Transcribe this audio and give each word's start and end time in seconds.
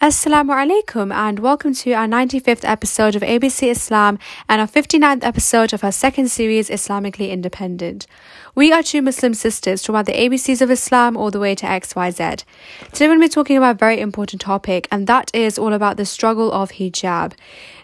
Assalamu 0.00 0.54
alaikum 0.56 1.12
and 1.12 1.40
welcome 1.40 1.74
to 1.74 1.92
our 1.92 2.06
95th 2.06 2.66
episode 2.66 3.14
of 3.14 3.20
ABC 3.20 3.70
Islam 3.70 4.18
and 4.48 4.58
our 4.58 4.66
59th 4.66 5.22
episode 5.22 5.74
of 5.74 5.84
our 5.84 5.92
second 5.92 6.30
series 6.30 6.70
Islamically 6.70 7.28
Independent. 7.28 8.06
We 8.54 8.72
are 8.72 8.82
two 8.82 9.02
Muslim 9.02 9.34
sisters 9.34 9.82
talking 9.82 9.96
about 9.96 10.06
the 10.06 10.14
ABCs 10.14 10.62
of 10.62 10.70
Islam 10.70 11.18
all 11.18 11.30
the 11.30 11.38
way 11.38 11.54
to 11.54 11.66
XYZ. 11.66 12.44
Today 12.92 13.08
we're 13.08 13.16
going 13.16 13.20
to 13.20 13.24
be 13.26 13.28
talking 13.28 13.58
about 13.58 13.74
a 13.74 13.78
very 13.78 14.00
important 14.00 14.40
topic 14.40 14.88
and 14.90 15.06
that 15.06 15.30
is 15.34 15.58
all 15.58 15.74
about 15.74 15.98
the 15.98 16.06
struggle 16.06 16.50
of 16.50 16.70
hijab. 16.72 17.34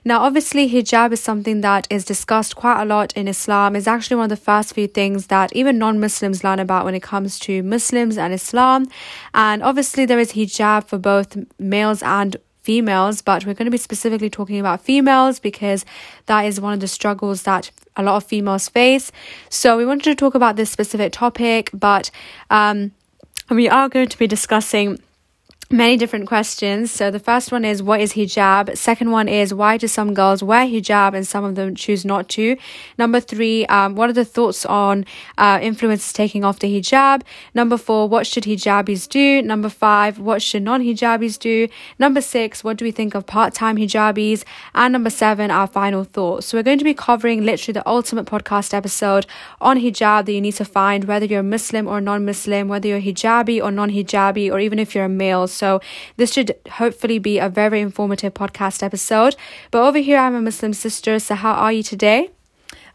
Now 0.07 0.21
obviously 0.21 0.71
hijab 0.71 1.13
is 1.13 1.21
something 1.21 1.63
that 1.63 1.89
is 1.91 2.05
discussed 2.05 2.55
quite 2.55 2.81
a 2.81 2.85
lot 2.85 3.13
in 3.15 3.27
Islam. 3.27 3.75
It's 3.75 3.89
actually 3.89 4.19
one 4.19 4.27
of 4.27 4.39
the 4.39 4.45
first 4.51 4.73
few 4.73 4.87
things 4.87 5.27
that 5.27 5.53
even 5.53 5.79
non-Muslims 5.79 6.45
learn 6.45 6.61
about 6.61 6.85
when 6.85 6.95
it 6.95 7.03
comes 7.03 7.41
to 7.41 7.65
Muslims 7.65 8.17
and 8.17 8.33
Islam. 8.33 8.87
And 9.35 9.65
obviously 9.65 10.05
there 10.05 10.21
is 10.21 10.35
hijab 10.35 10.85
for 10.85 10.97
both 10.97 11.37
males 11.59 12.05
and 12.05 12.37
females, 12.63 13.21
but 13.21 13.45
we're 13.45 13.55
going 13.55 13.67
to 13.67 13.73
be 13.73 13.79
specifically 13.79 14.31
talking 14.31 14.61
about 14.61 14.81
females 14.81 15.41
because 15.41 15.85
that 16.27 16.43
is 16.43 16.61
one 16.61 16.73
of 16.73 16.79
the 16.79 16.87
struggles 16.87 17.43
that 17.43 17.73
a 17.97 18.05
lot 18.05 18.15
of 18.15 18.23
females 18.23 18.69
face. 18.69 19.11
So 19.49 19.77
we 19.77 19.85
wanted 19.85 20.05
to 20.05 20.15
talk 20.15 20.37
about 20.37 20.55
this 20.55 20.71
specific 20.71 21.15
topic, 21.15 21.69
but 21.75 22.13
um, 22.49 22.93
we 23.51 23.69
are 23.69 23.89
going 23.89 24.09
to 24.09 24.19
be 24.19 24.29
discussing 24.29 25.01
many 25.71 25.97
different 25.97 26.29
questions. 26.29 26.93
So 26.93 27.11
the 27.11 27.19
first 27.19 27.51
one 27.51 27.65
is 27.65 27.83
what 27.83 28.01
is 28.01 28.13
hijab? 28.13 28.77
Second 28.77 29.11
one 29.11 29.29
is 29.29 29.53
why 29.53 29.77
do 29.77 29.89
some 29.89 30.15
girls 30.15 30.43
wear 30.43 30.65
hijab 30.65 31.15
and 31.15 31.27
some 31.27 31.45
of 31.45 31.57
them 31.57 31.75
choose 31.75 32.05
not 32.05 32.29
to? 32.31 32.57
Number 32.99 33.19
three, 33.19 33.67
um, 33.67 33.97
what 33.97 34.09
are 34.09 34.13
the 34.13 34.25
thoughts 34.25 34.65
on 34.65 35.05
uh, 35.39 35.59
influencers 35.59 36.13
taking 36.13 36.45
off 36.45 36.61
the 36.61 36.69
hijab? 36.69 37.23
Number 37.53 37.77
four, 37.77 38.09
what 38.09 38.29
should 38.29 38.45
hijabis 38.45 39.09
do? 39.09 39.43
Number 39.43 39.69
five, 39.69 40.21
what 40.21 40.41
should 40.41 40.63
non-hijabis 40.63 41.37
do? 41.39 41.69
Number 41.99 42.21
six, 42.21 42.63
what 42.63 42.77
do 42.77 42.85
we 42.85 42.93
think 42.93 43.15
of 43.15 43.27
part-time 43.27 43.77
hijabis? 43.77 44.45
And 44.75 44.93
number 44.93 45.11
seven, 45.11 45.51
our 45.51 45.67
final 45.67 46.05
thoughts. 46.05 46.47
So 46.47 46.59
we're 46.59 46.63
going 46.63 46.79
to 46.79 46.85
be 46.85 46.95
covering 46.95 47.45
literally 47.45 47.73
the 47.73 47.89
ultimate 47.89 48.27
podcast 48.27 48.73
episode 48.73 49.27
on 49.61 49.79
hijab 49.79 50.27
that 50.27 50.33
you 50.33 50.41
need 50.41 50.55
to 50.55 50.65
find 50.65 51.05
whether 51.05 51.27
you're 51.27 51.43
Muslim 51.43 51.89
or 51.89 52.01
non-Muslim, 52.01 52.69
whether 52.69 52.87
you're 52.87 53.01
hijabi 53.01 53.61
or 53.61 53.73
non-hijabi, 53.73 54.53
or 54.53 54.61
even 54.61 54.79
if 54.79 54.95
you're 54.95 55.07
a 55.07 55.09
male. 55.09 55.49
So 55.57 55.81
this 56.17 56.33
should 56.35 56.55
hopefully 56.73 57.19
be 57.19 57.39
a 57.39 57.49
very 57.49 57.81
informative 57.81 58.35
podcast 58.35 58.83
episode. 58.83 59.37
But 59.71 59.87
over 59.87 59.99
here, 59.99 60.19
I'm 60.19 60.35
a 60.35 60.41
Muslim 60.41 60.73
sister. 60.73 61.19
So 61.19 61.35
how 61.35 61.53
are 61.53 61.73
you 61.73 61.83
today? 61.83 62.36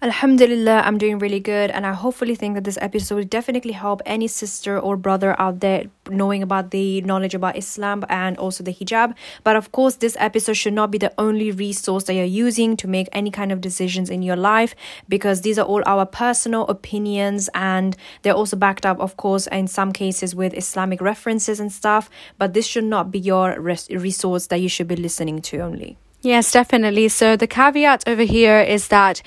Alhamdulillah, 0.03 0.81
I'm 0.83 0.97
doing 0.97 1.19
really 1.19 1.39
good, 1.39 1.69
and 1.69 1.85
I 1.85 1.93
hopefully 1.93 2.33
think 2.33 2.55
that 2.55 2.63
this 2.63 2.79
episode 2.81 3.15
will 3.17 3.23
definitely 3.23 3.73
help 3.73 4.01
any 4.03 4.27
sister 4.27 4.79
or 4.79 4.97
brother 4.97 5.39
out 5.39 5.59
there 5.59 5.85
knowing 6.09 6.41
about 6.41 6.71
the 6.71 7.01
knowledge 7.01 7.35
about 7.35 7.55
Islam 7.55 8.03
and 8.09 8.35
also 8.39 8.63
the 8.63 8.73
hijab. 8.73 9.13
But 9.43 9.55
of 9.57 9.71
course, 9.71 9.97
this 9.97 10.17
episode 10.19 10.53
should 10.53 10.73
not 10.73 10.89
be 10.89 10.97
the 10.97 11.13
only 11.19 11.51
resource 11.51 12.05
that 12.05 12.15
you're 12.15 12.25
using 12.25 12.75
to 12.77 12.87
make 12.87 13.09
any 13.11 13.29
kind 13.29 13.51
of 13.51 13.61
decisions 13.61 14.09
in 14.09 14.23
your 14.23 14.35
life 14.35 14.73
because 15.07 15.41
these 15.41 15.59
are 15.59 15.67
all 15.67 15.83
our 15.85 16.07
personal 16.07 16.65
opinions 16.65 17.47
and 17.53 17.95
they're 18.23 18.33
also 18.33 18.57
backed 18.57 18.87
up, 18.87 18.99
of 18.99 19.17
course, 19.17 19.45
in 19.45 19.67
some 19.67 19.91
cases 19.91 20.33
with 20.33 20.55
Islamic 20.55 20.99
references 20.99 21.59
and 21.59 21.71
stuff. 21.71 22.09
But 22.39 22.55
this 22.55 22.65
should 22.65 22.85
not 22.85 23.11
be 23.11 23.19
your 23.19 23.61
res- 23.61 23.87
resource 23.91 24.47
that 24.47 24.61
you 24.61 24.67
should 24.67 24.87
be 24.87 24.95
listening 24.95 25.43
to 25.43 25.59
only. 25.59 25.99
Yes, 26.21 26.51
definitely. 26.51 27.07
So 27.09 27.35
the 27.35 27.47
caveat 27.47 28.07
over 28.07 28.23
here 28.23 28.61
is 28.61 28.87
that 28.87 29.21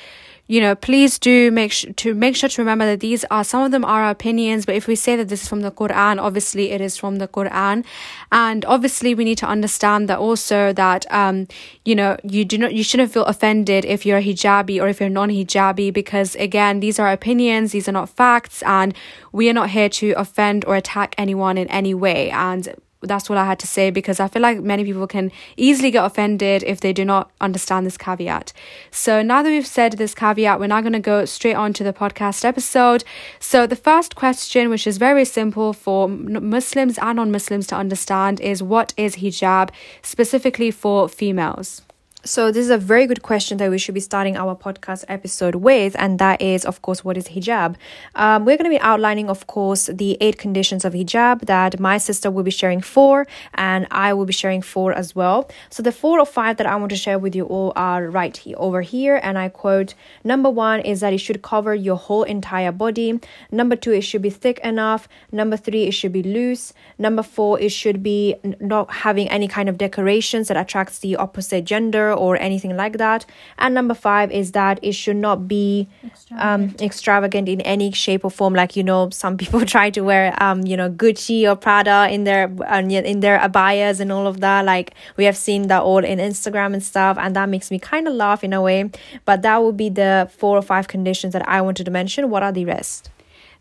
you 0.47 0.61
know, 0.61 0.75
please 0.75 1.19
do 1.19 1.51
make 1.51 1.73
sure 1.73 1.93
to 1.95 2.15
make 2.15 2.37
sure 2.37 2.49
to 2.51 2.61
remember 2.61 2.85
that 2.85 3.01
these 3.01 3.25
are 3.31 3.43
some 3.43 3.63
of 3.63 3.71
them 3.71 3.85
are 3.85 4.05
our 4.05 4.11
opinions, 4.11 4.67
but 4.67 4.75
if 4.75 4.87
we 4.87 4.95
say 4.95 5.17
that 5.17 5.29
this 5.29 5.43
is 5.43 5.49
from 5.49 5.61
the 5.61 5.71
Quran, 5.71 6.21
obviously 6.21 6.71
it 6.71 6.81
is 6.83 6.99
from 6.99 7.17
the 7.17 7.27
Quran, 7.27 7.85
and 8.31 8.65
obviously 8.67 9.15
we 9.15 9.25
need 9.25 9.39
to 9.39 9.47
understand 9.47 10.09
that 10.09 10.19
also 10.19 10.73
that 10.75 11.11
um, 11.11 11.47
you 11.85 11.95
know, 11.95 12.17
you 12.23 12.45
do 12.45 12.59
not 12.59 12.75
you 12.75 12.85
shouldn't 12.85 13.13
feel 13.13 13.25
offended 13.25 13.87
if 13.87 14.05
you're 14.05 14.19
a 14.19 14.23
hijabi 14.23 14.83
or 14.83 14.89
if 14.89 15.01
you're 15.01 15.09
non-hijabi 15.09 15.93
because 15.93 16.37
again, 16.37 16.81
these 16.81 16.99
are 16.99 17.11
opinions, 17.11 17.73
these 17.73 17.89
are 17.89 17.93
not 17.93 18.11
facts, 18.11 18.63
and 18.65 18.95
we 19.33 19.49
are 19.49 19.55
not 19.55 19.71
here 19.71 19.89
to 19.89 20.13
offend 20.13 20.65
or 20.67 20.77
attack 20.77 21.15
anyone 21.17 21.57
in 21.57 21.69
any 21.69 21.95
way, 21.95 22.31
and 22.31 22.75
that's 23.07 23.29
what 23.29 23.39
I 23.39 23.45
had 23.45 23.59
to 23.61 23.67
say 23.67 23.91
because 23.91 24.21
I 24.21 24.29
feel 24.29 24.43
like 24.43 24.61
many 24.63 24.85
people 24.85 25.07
can 25.07 25.31
easily 25.57 25.91
get 25.91 26.05
offended 26.05 26.63
if 26.65 26.81
they 26.81 26.93
do 26.93 27.05
not 27.05 27.31
understand 27.41 27.87
this 27.87 27.97
caveat. 27.97 28.53
So 28.91 29.23
now 29.23 29.43
that 29.43 29.51
we've 29.51 29.67
said 29.67 29.95
this 29.95 30.15
caveat, 30.15 30.61
we're 30.61 30.67
now 30.67 30.81
going 30.81 30.93
to 30.93 31.01
go 31.01 31.25
straight 31.25 31.55
on 31.55 31.73
to 31.75 31.85
the 31.85 31.93
podcast 31.93 32.45
episode. 32.45 33.05
So 33.41 33.67
the 33.67 33.77
first 33.77 34.17
question, 34.17 34.71
which 34.71 34.87
is 34.87 34.99
very 34.99 35.25
simple 35.25 35.73
for 35.73 36.09
Muslims 36.09 36.99
and 36.99 37.17
non-Muslims 37.17 37.67
to 37.69 37.77
understand, 37.77 38.41
is 38.41 38.63
what 38.63 38.95
is 38.97 39.17
hijab 39.17 39.71
specifically 40.03 40.71
for 40.71 41.09
females? 41.09 41.83
So, 42.27 42.51
this 42.51 42.65
is 42.65 42.71
a 42.71 42.79
very 42.79 43.07
good 43.07 43.21
question 43.21 43.59
that 43.59 43.71
we 43.71 43.77
should 43.77 43.95
be 43.95 44.01
starting 44.01 44.35
our 44.35 44.57
podcast 44.57 45.05
episode 45.09 45.57
with, 45.57 45.95
and 45.99 46.19
that 46.21 46.41
is, 46.41 46.65
of 46.65 46.81
course, 46.81 47.05
what 47.05 47.19
is 47.19 47.29
hijab? 47.29 47.77
Um, 48.15 48.47
we're 48.47 48.57
going 48.57 48.65
to 48.65 48.75
be 48.75 48.81
outlining, 48.81 49.29
of 49.29 49.47
course, 49.47 49.91
the 49.93 50.17
eight 50.23 50.39
conditions 50.39 50.87
of 50.87 50.95
hijab 50.95 51.43
that 51.45 51.79
my 51.79 51.99
sister 51.99 52.31
will 52.31 52.43
be 52.43 52.51
sharing 52.51 52.81
four, 52.81 53.27
and 53.53 53.87
I 53.91 54.15
will 54.15 54.25
be 54.25 54.33
sharing 54.33 54.63
four 54.63 54.95
as 54.95 55.15
well. 55.15 55.51
So, 55.69 55.83
the 55.83 55.93
four 55.93 56.19
or 56.19 56.25
five 56.25 56.57
that 56.57 56.67
I 56.67 56.77
want 56.77 56.89
to 56.93 56.97
share 56.97 57.19
with 57.19 57.37
you 57.37 57.45
all 57.45 57.75
are 57.77 58.09
right 58.09 58.35
here, 58.35 58.57
over 58.59 58.81
here, 58.81 59.21
and 59.23 59.37
I 59.37 59.51
quote 59.51 59.93
Number 60.25 60.49
one 60.49 60.81
is 60.81 61.01
that 61.01 61.13
it 61.13 61.19
should 61.19 61.43
cover 61.43 61.75
your 61.75 61.97
whole 61.97 62.23
entire 62.23 62.73
body. 62.73 63.21
Number 63.51 63.77
two, 63.77 63.93
it 63.93 64.01
should 64.01 64.23
be 64.23 64.31
thick 64.31 64.61
enough. 64.61 65.09
Number 65.31 65.59
three, 65.59 65.85
it 65.85 65.93
should 65.93 66.15
be 66.15 66.23
loose. 66.23 66.73
Number 66.97 67.23
four, 67.23 67.61
it 67.61 67.71
should 67.71 68.03
be 68.03 68.37
not 68.61 68.91
having 68.91 69.29
any 69.29 69.47
kind 69.47 69.69
of 69.69 69.77
decorations 69.77 70.49
that 70.49 70.57
attracts 70.57 71.01
the 71.01 71.17
opposite 71.17 71.67
gender 71.67 72.14
or 72.15 72.37
anything 72.41 72.77
like 72.77 72.99
that. 72.99 73.27
And 73.59 73.75
number 73.75 73.95
five 73.95 74.31
is 74.31 74.53
that 74.53 74.79
it 74.83 74.93
should 74.93 75.17
not 75.17 75.49
be 75.49 75.89
extravagant, 76.05 76.81
um, 76.81 76.87
extravagant 76.87 77.49
in 77.49 77.61
any 77.63 77.93
shape 77.93 78.25
or 78.25 78.31
form. 78.31 78.55
Like 78.55 78.77
you 78.77 78.83
know, 78.83 79.11
some 79.11 79.37
people 79.43 79.65
try 79.65 79.91
to 79.91 80.01
wear 80.03 80.35
um, 80.43 80.67
you 80.67 80.77
know 80.77 80.91
Gucci 80.91 81.51
or 81.51 81.57
Prada 81.57 82.09
in 82.11 82.25
their 82.25 82.51
uh, 82.69 82.81
in 82.81 83.21
their 83.21 83.39
abayas 83.39 84.01
and 84.01 84.11
all 84.13 84.27
of 84.27 84.41
that. 84.41 84.65
Like 84.65 84.95
we 85.17 85.25
have 85.25 85.37
seen 85.37 85.69
that 85.69 85.83
all 85.83 86.05
in 86.05 86.19
Instagram 86.19 86.75
and 86.75 86.83
stuff, 86.83 87.17
and 87.19 87.35
that 87.37 87.49
makes 87.49 87.71
me 87.71 87.79
kind 87.79 88.09
of 88.09 88.15
laugh 88.15 88.45
in 88.45 88.53
a 88.53 88.63
way. 88.63 88.91
But 89.25 89.43
that 89.43 89.63
would 89.63 89.77
be 89.77 89.89
the 89.89 90.31
four 90.37 90.57
or 90.57 90.63
five 90.63 90.89
conditions 90.89 91.33
that 91.33 91.49
I 91.49 91.61
wanted 91.61 91.85
to 91.85 91.91
mention. 91.91 92.31
What 92.31 92.43
are 92.43 92.53
the 92.53 92.65
rest? 92.65 93.11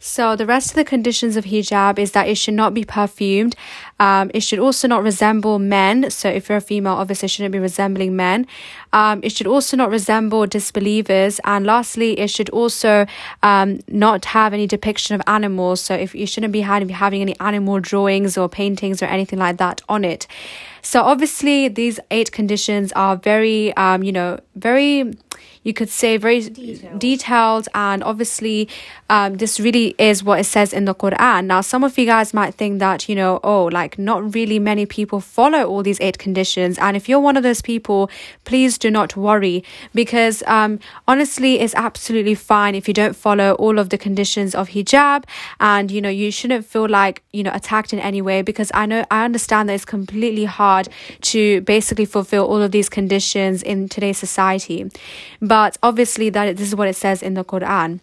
So 0.06 0.36
the 0.36 0.46
rest 0.46 0.72
of 0.72 0.76
the 0.76 0.84
conditions 0.84 1.38
of 1.38 1.46
hijab 1.46 1.98
is 1.98 2.12
that 2.12 2.28
it 2.28 2.36
should 2.36 2.56
not 2.56 2.74
be 2.74 2.84
perfumed. 2.84 3.56
Um, 4.02 4.30
it 4.34 4.42
should 4.42 4.60
also 4.60 4.86
not 4.86 5.02
resemble 5.02 5.60
men. 5.60 6.12
So 6.12 6.28
if 6.28 6.50
you're 6.50 6.58
a 6.58 6.62
female, 6.62 6.96
obviously 6.96 7.30
shouldn't 7.30 7.54
be 7.54 7.58
resembling 7.60 8.14
men. 8.14 8.46
Um, 8.92 9.22
it 9.24 9.32
should 9.32 9.48
also 9.48 9.78
not 9.78 9.90
resemble 9.90 10.46
disbelievers. 10.46 11.40
And 11.46 11.66
lastly, 11.66 12.20
it 12.20 12.30
should 12.30 12.50
also 12.50 13.06
um, 13.44 13.80
not 13.88 14.26
have 14.26 14.54
any 14.54 14.68
depiction 14.68 15.16
of 15.16 15.22
animals. 15.26 15.80
So 15.80 15.96
if 15.96 16.14
you 16.14 16.28
shouldn't 16.28 16.52
be 16.52 16.60
having 16.60 17.22
any 17.22 17.40
animal 17.40 17.80
drawings 17.80 18.38
or 18.38 18.50
paintings 18.50 19.02
or 19.02 19.06
anything 19.06 19.40
like 19.40 19.56
that 19.60 19.82
on 19.88 20.04
it. 20.04 20.28
So 20.82 21.02
obviously 21.02 21.70
these 21.70 21.98
eight 22.12 22.34
conditions 22.34 22.92
are 22.92 23.16
very, 23.16 23.74
um, 23.78 24.04
you 24.04 24.12
know, 24.12 24.38
very 24.56 25.14
you 25.64 25.74
could 25.74 25.90
say 25.90 26.18
very 26.18 26.42
detailed, 26.42 27.00
detailed 27.00 27.70
and 27.74 28.04
obviously 28.04 28.68
um, 29.10 29.36
this 29.36 29.60
really 29.60 29.94
is 29.98 30.24
what 30.24 30.40
it 30.40 30.46
says 30.46 30.74
in 30.74 30.86
the 30.86 30.96
Quran. 30.96 31.46
Now, 31.46 31.62
some 31.62 31.84
of 31.84 31.98
you 31.98 32.06
guys 32.06 32.34
might 32.34 32.56
think 32.56 32.80
that, 32.80 33.08
you 33.08 33.16
know, 33.16 33.40
oh, 33.44 33.66
like 33.66 34.00
not 34.00 34.34
really 34.34 34.60
many 34.60 34.86
people 34.86 35.20
follow 35.20 35.66
all 35.66 35.84
these 35.84 36.02
eight 36.02 36.18
conditions. 36.18 36.80
And 36.80 36.98
if 36.98 37.08
you're 37.08 37.20
one 37.20 37.38
of 37.38 37.44
those 37.44 37.62
people, 37.62 38.10
please 38.44 38.78
do 38.80 38.90
not 38.90 39.16
worry 39.16 39.64
because 39.94 40.42
um, 40.48 40.80
honestly, 41.08 41.60
it's 41.60 41.76
absolutely 41.76 42.34
fine 42.34 42.74
if 42.74 42.88
you 42.88 42.94
don't 42.94 43.16
follow 43.16 43.54
all 43.54 43.78
of 43.78 43.90
the 43.90 44.00
conditions 44.00 44.56
of 44.56 44.70
hijab. 44.70 45.26
And, 45.60 45.92
you 45.92 46.02
know, 46.02 46.10
you 46.10 46.32
shouldn't 46.32 46.66
feel 46.66 46.90
like, 46.90 47.22
you 47.32 47.44
know, 47.44 47.52
attacked 47.54 47.94
in 47.94 48.00
any 48.00 48.22
way 48.22 48.42
because 48.42 48.72
I 48.74 48.88
know, 48.88 49.06
I 49.12 49.26
understand 49.26 49.70
that 49.70 49.74
it's 49.74 49.86
completely 49.86 50.46
hard 50.46 50.90
to 51.22 51.62
basically 51.62 52.06
fulfill 52.06 52.46
all 52.46 52.64
of 52.64 52.72
these 52.72 52.90
conditions 52.90 53.62
in 53.62 53.88
today's 53.90 54.18
society. 54.18 54.90
But 55.40 55.53
obviously, 55.84 56.32
that 56.32 56.58
this 56.58 56.68
is 56.68 56.76
what 56.76 56.88
it 56.88 56.96
says 56.96 57.22
in 57.22 57.36
the 57.36 57.44
Quran. 57.44 58.00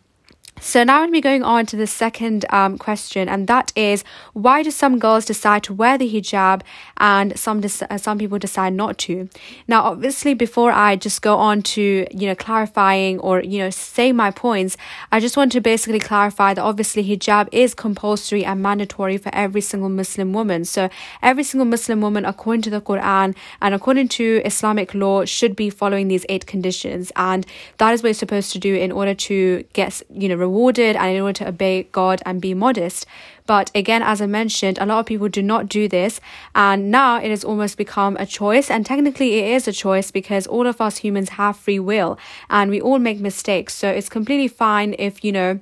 So 0.59 0.85
now 0.85 1.01
we'll 1.01 1.11
be 1.11 1.23
going 1.23 1.43
on 1.43 1.65
to 1.67 1.77
the 1.77 1.87
second 1.87 2.45
um, 2.51 2.77
question, 2.77 3.31
and 3.31 3.47
that 3.49 3.73
is 3.75 4.05
why 4.35 4.63
do 4.63 4.71
some 4.71 4.99
girls 4.99 5.25
decide 5.25 5.63
to 5.65 5.73
wear 5.73 5.97
the 5.97 6.11
hijab 6.11 6.61
and 6.99 7.39
some 7.39 7.63
uh, 7.65 7.97
some 7.97 8.19
people 8.19 8.39
decide 8.39 8.75
not 8.75 8.99
to? 8.99 9.31
Now, 9.69 9.85
obviously, 9.85 10.35
before 10.35 10.71
I 10.71 10.97
just 10.97 11.23
go 11.23 11.37
on 11.37 11.63
to 11.63 12.07
you 12.11 12.27
know 12.27 12.35
clarifying 12.35 13.19
or 13.21 13.41
you 13.41 13.59
know 13.59 13.71
say 13.71 14.13
my 14.13 14.31
points, 14.31 14.77
I 15.11 15.19
just 15.19 15.35
want 15.35 15.51
to 15.53 15.63
basically 15.63 15.99
clarify 15.99 16.53
that 16.53 16.63
obviously 16.63 17.05
hijab 17.05 17.49
is 17.53 17.75
compulsory 17.75 18.45
and 18.45 18.63
mandatory 18.63 19.17
for 19.17 19.35
every 19.35 19.63
single 19.63 19.89
Muslim 19.89 20.35
woman. 20.35 20.67
So 20.67 20.91
every 21.23 21.43
single 21.43 21.67
Muslim 21.67 22.03
woman, 22.03 22.27
according 22.27 22.63
to 22.63 22.71
the 22.71 22.83
Quran 22.83 23.35
and 23.63 23.75
according 23.75 24.09
to 24.09 24.43
Islamic 24.45 24.93
law, 24.93 25.25
should 25.25 25.57
be 25.57 25.71
following 25.71 26.09
these 26.09 26.27
eight 26.29 26.47
conditions, 26.47 27.11
and 27.17 27.47
that 27.79 27.95
is 27.95 28.03
what 28.03 28.09
you're 28.09 28.15
supposed 28.15 28.53
to 28.53 28.59
do 28.59 28.75
in 28.75 28.93
order 28.93 29.15
to 29.15 29.65
get 29.73 30.03
you 30.13 30.29
know 30.29 30.37
rewarded 30.41 30.97
and 30.97 31.17
in 31.17 31.23
order 31.23 31.45
to 31.45 31.49
obey 31.49 31.85
God 31.85 32.23
and 32.27 32.41
be 32.41 32.55
modest. 32.55 33.07
But 33.47 33.71
again, 33.75 34.03
as 34.03 34.21
I 34.21 34.27
mentioned, 34.27 34.79
a 34.79 34.87
lot 34.87 35.01
of 35.01 35.07
people 35.07 35.29
do 35.29 35.43
not 35.43 35.69
do 35.69 35.89
this. 35.89 36.21
And 36.55 36.91
now 36.91 37.17
it 37.17 37.31
has 37.31 37.45
almost 37.45 37.77
become 37.77 38.17
a 38.17 38.27
choice. 38.27 38.71
And 38.71 38.85
technically, 38.87 39.39
it 39.39 39.55
is 39.55 39.69
a 39.69 39.73
choice 39.73 40.11
because 40.11 40.47
all 40.47 40.67
of 40.67 40.81
us 40.81 40.99
humans 40.99 41.31
have 41.31 41.57
free 41.57 41.79
will 41.79 42.19
and 42.49 42.71
we 42.71 42.81
all 42.81 42.99
make 42.99 43.21
mistakes. 43.21 43.75
So 43.75 43.89
it's 43.89 44.09
completely 44.09 44.49
fine 44.49 44.95
if, 44.99 45.25
you 45.25 45.33
know, 45.33 45.61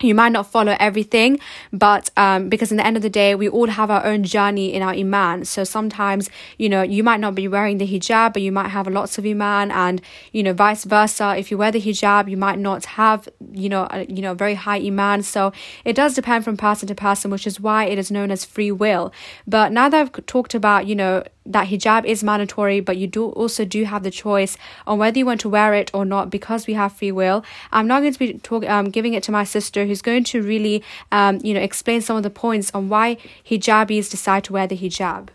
you 0.00 0.14
might 0.14 0.32
not 0.32 0.46
follow 0.46 0.76
everything 0.80 1.38
but 1.72 2.10
um, 2.16 2.48
because 2.48 2.70
in 2.70 2.76
the 2.76 2.86
end 2.86 2.96
of 2.96 3.02
the 3.02 3.10
day 3.10 3.34
we 3.34 3.48
all 3.48 3.68
have 3.68 3.90
our 3.90 4.04
own 4.04 4.24
journey 4.24 4.72
in 4.72 4.82
our 4.82 4.92
iman. 4.92 5.44
So 5.44 5.64
sometimes 5.64 6.30
you 6.58 6.68
know 6.68 6.82
you 6.82 7.02
might 7.02 7.20
not 7.20 7.34
be 7.34 7.48
wearing 7.48 7.78
the 7.78 7.86
hijab 7.86 8.32
but 8.32 8.42
you 8.42 8.52
might 8.52 8.68
have 8.68 8.86
lots 8.86 9.18
of 9.18 9.26
iman. 9.26 9.70
And 9.70 10.00
you 10.32 10.42
know 10.42 10.52
vice 10.52 10.84
versa 10.84 11.36
if 11.36 11.50
you 11.50 11.58
wear 11.58 11.70
the 11.70 11.80
hijab 11.80 12.28
you 12.28 12.36
might 12.36 12.58
not 12.58 12.84
have 12.84 13.28
you 13.52 13.68
know 13.68 13.86
a, 13.90 14.04
you 14.06 14.22
know 14.22 14.34
very 14.34 14.54
high 14.54 14.78
iman. 14.78 15.22
So 15.22 15.52
it 15.84 15.94
does 15.94 16.14
depend 16.14 16.44
from 16.44 16.56
person 16.56 16.88
to 16.88 16.94
person 16.94 17.30
which 17.30 17.46
is 17.46 17.60
why 17.60 17.84
it 17.84 17.98
is 17.98 18.10
known 18.10 18.30
as 18.30 18.44
free 18.44 18.72
will. 18.72 19.12
But 19.46 19.72
now 19.72 19.88
that 19.88 20.00
i've 20.00 20.26
talked 20.26 20.54
about 20.54 20.86
you 20.86 20.94
know 20.94 21.24
that 21.46 21.68
hijab 21.68 22.04
is 22.04 22.24
mandatory, 22.24 22.80
but 22.80 22.96
you 22.96 23.06
do 23.06 23.26
also 23.30 23.64
do 23.64 23.84
have 23.84 24.02
the 24.02 24.10
choice 24.10 24.56
on 24.86 24.98
whether 24.98 25.18
you 25.18 25.26
want 25.26 25.40
to 25.42 25.48
wear 25.48 25.74
it 25.74 25.90
or 25.94 26.04
not 26.04 26.30
because 26.30 26.66
we 26.66 26.74
have 26.74 26.92
free 26.92 27.12
will. 27.12 27.44
I'm 27.72 27.86
not 27.86 28.00
going 28.00 28.12
to 28.12 28.18
be 28.18 28.34
talk, 28.34 28.64
um, 28.68 28.90
giving 28.90 29.14
it 29.14 29.22
to 29.24 29.32
my 29.32 29.44
sister, 29.44 29.84
who's 29.86 30.02
going 30.02 30.24
to 30.24 30.42
really, 30.42 30.82
um, 31.12 31.40
you 31.42 31.54
know, 31.54 31.60
explain 31.60 32.00
some 32.00 32.16
of 32.16 32.22
the 32.22 32.30
points 32.30 32.70
on 32.74 32.88
why 32.88 33.18
hijabis 33.48 34.10
decide 34.10 34.44
to 34.44 34.52
wear 34.52 34.66
the 34.66 34.76
hijab. 34.76 35.28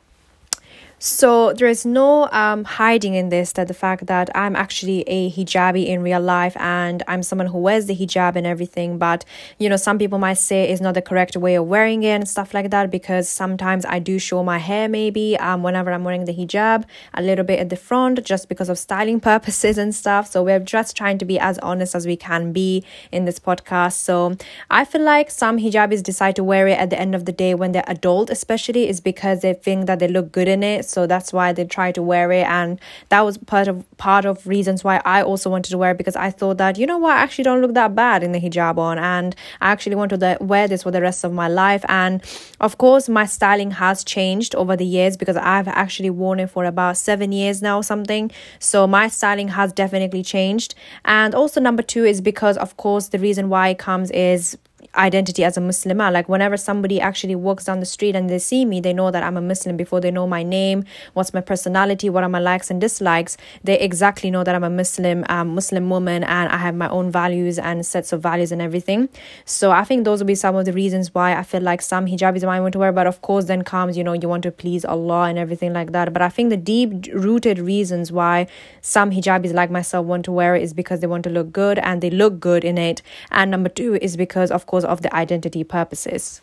So 1.01 1.53
there 1.53 1.69
is 1.69 1.85
no 1.85 2.29
um, 2.31 2.65
hiding 2.65 3.13
in 3.13 3.29
this 3.29 3.53
that 3.53 3.69
the 3.69 3.73
fact 3.73 4.07
that 4.07 4.29
I'm 4.35 4.53
actually 4.53 5.03
a 5.07 5.31
hijabi 5.31 5.87
in 5.87 6.01
real 6.01 6.19
life 6.19 6.57
and 6.59 7.01
I'm 7.07 7.23
someone 7.23 7.47
who 7.47 7.57
wears 7.57 7.85
the 7.85 7.95
hijab 7.95 8.35
and 8.35 8.45
everything. 8.45 8.97
But 8.97 9.23
you 9.59 9.69
know, 9.69 9.77
some 9.77 9.97
people 9.97 10.19
might 10.19 10.39
say 10.39 10.69
it's 10.69 10.81
not 10.81 10.95
the 10.95 11.01
correct 11.01 11.37
way 11.37 11.55
of 11.55 11.67
wearing 11.67 12.03
it 12.03 12.09
and 12.09 12.27
stuff 12.27 12.53
like 12.53 12.69
that 12.71 12.91
because 12.91 13.29
sometimes 13.29 13.85
I 13.85 13.99
do 13.99 14.19
show 14.19 14.43
my 14.43 14.57
hair 14.57 14.89
maybe 14.89 15.37
um, 15.37 15.63
whenever 15.63 15.89
I'm 15.93 16.03
wearing 16.03 16.25
the 16.25 16.33
hijab 16.33 16.83
a 17.13 17.21
little 17.21 17.45
bit 17.45 17.59
at 17.59 17.69
the 17.69 17.77
front 17.77 18.21
just 18.25 18.49
because 18.49 18.67
of 18.67 18.77
styling 18.77 19.19
purposes 19.31 19.77
and 19.77 19.95
stuff. 19.95 20.29
So 20.29 20.43
we're 20.43 20.59
just 20.59 20.97
trying 20.97 21.17
to 21.19 21.25
be 21.25 21.39
as 21.39 21.57
honest 21.59 21.95
as 21.95 22.05
we 22.05 22.17
can 22.17 22.51
be 22.51 22.83
in 23.09 23.23
this 23.23 23.39
podcast. 23.39 23.93
So 23.93 24.35
I 24.69 24.83
feel 24.83 25.03
like 25.03 25.31
some 25.31 25.59
hijabis 25.59 26.03
decide 26.03 26.35
to 26.35 26.43
wear 26.43 26.67
it 26.67 26.77
at 26.77 26.89
the 26.89 26.99
end 26.99 27.15
of 27.15 27.23
the 27.23 27.31
day 27.31 27.55
when 27.55 27.71
they're 27.71 27.85
adult, 27.87 28.29
especially, 28.29 28.89
is 28.89 28.99
because 28.99 29.39
they 29.39 29.53
think 29.53 29.85
that 29.85 29.99
they 29.99 30.09
look 30.09 30.33
good 30.33 30.49
in 30.49 30.61
it 30.61 30.88
so 30.89 31.07
that's 31.07 31.31
why 31.31 31.53
they 31.53 31.65
try 31.65 31.91
to 31.91 32.01
wear 32.01 32.31
it 32.31 32.45
and 32.47 32.79
that 33.09 33.21
was 33.21 33.37
part 33.37 33.67
of 33.67 33.85
part 33.97 34.25
of 34.25 34.45
reasons 34.47 34.83
why 34.83 35.01
I 35.05 35.21
also 35.21 35.49
wanted 35.49 35.69
to 35.71 35.77
wear 35.77 35.91
it 35.91 35.97
because 35.97 36.15
I 36.15 36.29
thought 36.31 36.57
that 36.57 36.77
you 36.77 36.85
know 36.85 36.97
what? 36.97 37.17
I 37.17 37.21
actually 37.21 37.43
don't 37.43 37.61
look 37.61 37.73
that 37.73 37.95
bad 37.95 38.23
in 38.23 38.31
the 38.31 38.39
hijab 38.39 38.77
on 38.77 38.97
and 38.97 39.35
I 39.61 39.71
actually 39.71 39.95
want 39.95 40.09
to 40.11 40.37
wear 40.41 40.67
this 40.67 40.83
for 40.83 40.91
the 40.91 41.01
rest 41.01 41.23
of 41.23 41.33
my 41.33 41.47
life. 41.47 41.83
And 41.87 42.23
of 42.59 42.77
course 42.77 43.09
my 43.09 43.25
styling 43.25 43.71
has 43.71 44.03
changed 44.03 44.55
over 44.55 44.75
the 44.75 44.85
years 44.85 45.17
because 45.17 45.37
I've 45.37 45.67
actually 45.67 46.09
worn 46.09 46.39
it 46.39 46.49
for 46.49 46.65
about 46.65 46.97
7 46.97 47.31
years 47.31 47.61
now 47.61 47.81
something. 47.81 48.31
So 48.59 48.87
my 48.87 49.07
styling 49.07 49.49
has 49.49 49.73
definitely 49.73 50.23
changed. 50.23 50.75
And 51.05 51.35
also 51.35 51.59
number 51.59 51.83
2 51.83 52.05
is 52.05 52.21
because 52.21 52.57
of 52.57 52.77
course 52.77 53.09
the 53.09 53.19
reason 53.19 53.49
why 53.49 53.69
it 53.69 53.79
comes 53.79 54.11
is 54.11 54.57
identity 54.95 55.43
as 55.43 55.57
a 55.57 55.61
Muslimah. 55.61 56.11
Like 56.11 56.29
whenever 56.29 56.57
somebody 56.57 56.99
actually 56.99 57.35
walks 57.35 57.65
down 57.65 57.79
the 57.79 57.85
street 57.85 58.15
and 58.15 58.29
they 58.29 58.39
see 58.39 58.65
me, 58.65 58.79
they 58.79 58.93
know 58.93 59.11
that 59.11 59.23
I'm 59.23 59.37
a 59.37 59.41
Muslim 59.41 59.77
before 59.77 60.01
they 60.01 60.11
know 60.11 60.27
my 60.27 60.43
name, 60.43 60.85
what's 61.13 61.33
my 61.33 61.41
personality, 61.41 62.09
what 62.09 62.23
are 62.23 62.29
my 62.29 62.39
likes 62.39 62.69
and 62.69 62.79
dislikes. 62.81 63.37
They 63.63 63.79
exactly 63.79 64.31
know 64.31 64.43
that 64.43 64.55
I'm 64.55 64.63
a 64.63 64.69
Muslim, 64.69 65.25
um, 65.29 65.55
Muslim 65.55 65.89
woman, 65.89 66.23
and 66.23 66.49
I 66.49 66.57
have 66.57 66.75
my 66.75 66.89
own 66.89 67.11
values 67.11 67.59
and 67.59 67.85
sets 67.85 68.13
of 68.13 68.21
values 68.21 68.51
and 68.51 68.61
everything. 68.61 69.09
So 69.45 69.71
I 69.71 69.83
think 69.83 70.05
those 70.05 70.19
will 70.19 70.27
be 70.27 70.35
some 70.35 70.55
of 70.55 70.65
the 70.65 70.73
reasons 70.73 71.13
why 71.13 71.35
I 71.35 71.43
feel 71.43 71.61
like 71.61 71.81
some 71.81 72.05
hijabis 72.05 72.45
might 72.45 72.61
want 72.61 72.73
to 72.73 72.79
wear. 72.79 72.91
But 72.91 73.07
of 73.07 73.21
course, 73.21 73.45
then 73.45 73.63
comes 73.63 73.97
you 73.97 74.03
know 74.03 74.13
you 74.13 74.29
want 74.29 74.43
to 74.43 74.51
please 74.51 74.85
Allah 74.85 75.23
and 75.23 75.37
everything 75.37 75.73
like 75.73 75.91
that. 75.91 76.13
But 76.13 76.21
I 76.21 76.29
think 76.29 76.49
the 76.49 76.57
deep 76.57 77.07
rooted 77.13 77.59
reasons 77.59 78.11
why 78.11 78.47
some 78.81 79.11
hijabis 79.11 79.53
like 79.53 79.71
myself 79.71 80.05
want 80.05 80.25
to 80.25 80.31
wear 80.31 80.55
it 80.55 80.63
is 80.63 80.73
because 80.73 80.99
they 80.99 81.07
want 81.07 81.23
to 81.23 81.29
look 81.29 81.51
good 81.51 81.79
and 81.79 82.01
they 82.01 82.09
look 82.09 82.39
good 82.39 82.63
in 82.63 82.77
it. 82.77 83.01
And 83.31 83.51
number 83.51 83.69
two 83.69 83.95
is 84.01 84.17
because 84.17 84.51
of 84.51 84.65
of 84.83 85.01
the 85.01 85.13
identity 85.15 85.63
purposes. 85.63 86.41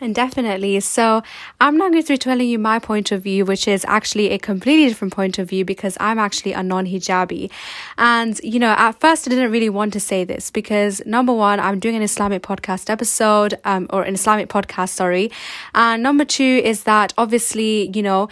And 0.00 0.12
definitely. 0.12 0.80
So, 0.80 1.22
I'm 1.60 1.76
not 1.76 1.92
going 1.92 2.02
to 2.02 2.14
be 2.14 2.18
telling 2.18 2.48
you 2.48 2.58
my 2.58 2.80
point 2.80 3.12
of 3.12 3.22
view, 3.22 3.44
which 3.44 3.68
is 3.68 3.84
actually 3.86 4.30
a 4.30 4.38
completely 4.38 4.88
different 4.88 5.14
point 5.14 5.38
of 5.38 5.48
view 5.48 5.64
because 5.64 5.96
I'm 6.00 6.18
actually 6.18 6.52
a 6.52 6.64
non 6.64 6.86
hijabi. 6.86 7.48
And, 7.96 8.40
you 8.42 8.58
know, 8.58 8.74
at 8.76 8.98
first 9.00 9.28
I 9.28 9.30
didn't 9.30 9.52
really 9.52 9.70
want 9.70 9.92
to 9.92 10.00
say 10.00 10.24
this 10.24 10.50
because 10.50 11.00
number 11.06 11.32
one, 11.32 11.60
I'm 11.60 11.78
doing 11.78 11.94
an 11.94 12.02
Islamic 12.02 12.42
podcast 12.42 12.90
episode, 12.90 13.54
um, 13.64 13.86
or 13.90 14.02
an 14.02 14.14
Islamic 14.14 14.48
podcast, 14.48 14.90
sorry. 14.90 15.30
And 15.76 16.02
number 16.02 16.24
two 16.24 16.60
is 16.64 16.82
that 16.84 17.14
obviously, 17.16 17.90
you 17.94 18.02
know, 18.02 18.28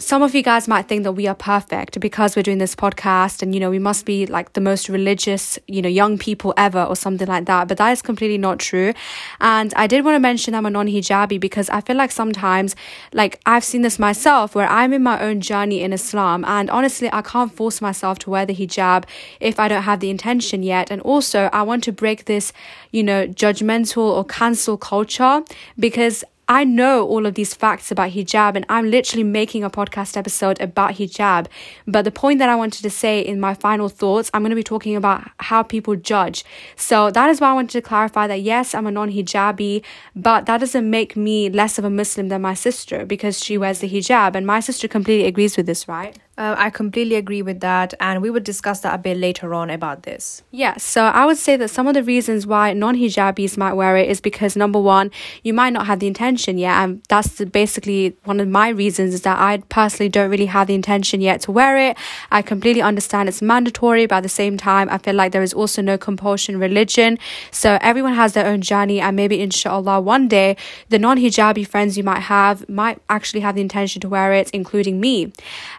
some 0.00 0.22
of 0.22 0.34
you 0.34 0.42
guys 0.42 0.66
might 0.66 0.88
think 0.88 1.02
that 1.02 1.12
we 1.12 1.26
are 1.26 1.34
perfect 1.34 2.00
because 2.00 2.34
we're 2.34 2.42
doing 2.42 2.56
this 2.56 2.74
podcast 2.74 3.42
and 3.42 3.52
you 3.52 3.60
know 3.60 3.68
we 3.68 3.78
must 3.78 4.06
be 4.06 4.24
like 4.24 4.54
the 4.54 4.60
most 4.60 4.88
religious 4.88 5.58
you 5.68 5.82
know 5.82 5.90
young 5.90 6.16
people 6.16 6.54
ever 6.56 6.82
or 6.82 6.96
something 6.96 7.28
like 7.28 7.44
that 7.44 7.68
but 7.68 7.76
that 7.76 7.90
is 7.90 8.00
completely 8.00 8.38
not 8.38 8.58
true. 8.58 8.94
And 9.40 9.74
i 9.74 9.86
did 9.86 10.02
want 10.02 10.14
to 10.14 10.20
mention 10.20 10.54
i'm 10.54 10.64
a 10.64 10.70
non-hijabi 10.70 11.38
because 11.38 11.68
i 11.68 11.82
feel 11.82 11.96
like 11.96 12.10
sometimes 12.12 12.74
like 13.12 13.40
i've 13.44 13.62
seen 13.62 13.82
this 13.82 13.98
myself 13.98 14.54
where 14.54 14.66
i'm 14.68 14.94
in 14.94 15.02
my 15.02 15.20
own 15.20 15.42
journey 15.42 15.82
in 15.82 15.92
islam 15.92 16.46
and 16.46 16.70
honestly 16.70 17.10
i 17.12 17.20
can't 17.20 17.54
force 17.54 17.82
myself 17.82 18.18
to 18.20 18.30
wear 18.30 18.46
the 18.46 18.54
hijab 18.54 19.04
if 19.38 19.60
i 19.60 19.68
don't 19.68 19.82
have 19.82 20.00
the 20.00 20.08
intention 20.08 20.62
yet. 20.62 20.90
And 20.90 21.02
also 21.02 21.50
i 21.52 21.62
want 21.62 21.84
to 21.84 21.92
break 21.92 22.24
this 22.24 22.54
you 22.90 23.02
know 23.02 23.26
judgmental 23.26 23.98
or 23.98 24.24
cancel 24.24 24.78
culture 24.78 25.42
because 25.78 26.24
I 26.50 26.64
know 26.64 27.06
all 27.06 27.26
of 27.26 27.34
these 27.34 27.54
facts 27.54 27.92
about 27.92 28.10
hijab 28.10 28.56
and 28.56 28.66
I'm 28.68 28.90
literally 28.90 29.22
making 29.22 29.62
a 29.62 29.70
podcast 29.70 30.16
episode 30.16 30.60
about 30.60 30.94
hijab. 30.94 31.46
But 31.86 32.02
the 32.02 32.10
point 32.10 32.40
that 32.40 32.48
I 32.48 32.56
wanted 32.56 32.82
to 32.82 32.90
say 32.90 33.20
in 33.20 33.38
my 33.38 33.54
final 33.54 33.88
thoughts, 33.88 34.32
I'm 34.34 34.42
going 34.42 34.50
to 34.50 34.56
be 34.56 34.64
talking 34.64 34.96
about 34.96 35.30
how 35.38 35.62
people 35.62 35.94
judge. 35.94 36.44
So 36.74 37.08
that 37.12 37.30
is 37.30 37.40
why 37.40 37.50
I 37.50 37.52
wanted 37.52 37.70
to 37.74 37.82
clarify 37.82 38.26
that 38.26 38.42
yes, 38.42 38.74
I'm 38.74 38.88
a 38.88 38.90
non 38.90 39.12
hijabi, 39.12 39.84
but 40.16 40.46
that 40.46 40.58
doesn't 40.58 40.90
make 40.90 41.16
me 41.16 41.48
less 41.50 41.78
of 41.78 41.84
a 41.84 41.90
Muslim 41.90 42.26
than 42.30 42.42
my 42.42 42.54
sister 42.54 43.06
because 43.06 43.38
she 43.38 43.56
wears 43.56 43.78
the 43.78 43.88
hijab. 43.88 44.34
And 44.34 44.44
my 44.44 44.58
sister 44.58 44.88
completely 44.88 45.28
agrees 45.28 45.56
with 45.56 45.66
this, 45.66 45.86
right? 45.86 46.18
Uh, 46.38 46.54
I 46.56 46.70
completely 46.70 47.16
agree 47.16 47.42
with 47.42 47.60
that, 47.60 47.92
and 48.00 48.22
we 48.22 48.30
would 48.30 48.44
discuss 48.44 48.80
that 48.80 48.94
a 48.94 48.98
bit 48.98 49.18
later 49.18 49.52
on 49.52 49.68
about 49.68 50.04
this. 50.04 50.42
Yeah, 50.50 50.78
so 50.78 51.04
I 51.04 51.26
would 51.26 51.36
say 51.36 51.56
that 51.56 51.68
some 51.68 51.86
of 51.86 51.92
the 51.92 52.02
reasons 52.02 52.46
why 52.46 52.72
non 52.72 52.96
hijabis 52.96 53.58
might 53.58 53.74
wear 53.74 53.98
it 53.98 54.08
is 54.08 54.22
because 54.22 54.56
number 54.56 54.80
one, 54.80 55.10
you 55.42 55.52
might 55.52 55.74
not 55.74 55.86
have 55.86 55.98
the 55.98 56.06
intention 56.06 56.56
yet, 56.56 56.76
and 56.76 57.02
that's 57.10 57.44
basically 57.44 58.16
one 58.24 58.40
of 58.40 58.48
my 58.48 58.68
reasons 58.70 59.12
is 59.12 59.20
that 59.22 59.38
I 59.38 59.58
personally 59.68 60.08
don't 60.08 60.30
really 60.30 60.46
have 60.46 60.68
the 60.68 60.74
intention 60.74 61.20
yet 61.20 61.42
to 61.42 61.52
wear 61.52 61.76
it. 61.76 61.98
I 62.30 62.40
completely 62.40 62.80
understand 62.80 63.28
it's 63.28 63.42
mandatory, 63.42 64.06
but 64.06 64.16
at 64.16 64.22
the 64.22 64.30
same 64.30 64.56
time, 64.56 64.88
I 64.88 64.96
feel 64.96 65.16
like 65.16 65.32
there 65.32 65.42
is 65.42 65.52
also 65.52 65.82
no 65.82 65.98
compulsion 65.98 66.58
religion. 66.58 67.18
So 67.50 67.76
everyone 67.82 68.14
has 68.14 68.32
their 68.32 68.46
own 68.46 68.62
journey, 68.62 68.98
and 68.98 69.14
maybe 69.14 69.42
inshallah 69.42 70.00
one 70.00 70.26
day 70.26 70.56
the 70.88 70.98
non 70.98 71.18
hijabi 71.18 71.66
friends 71.66 71.98
you 71.98 72.04
might 72.04 72.20
have 72.20 72.66
might 72.66 72.98
actually 73.10 73.40
have 73.40 73.56
the 73.56 73.60
intention 73.60 74.00
to 74.00 74.08
wear 74.08 74.32
it, 74.32 74.48
including 74.52 75.00
me. 75.00 75.32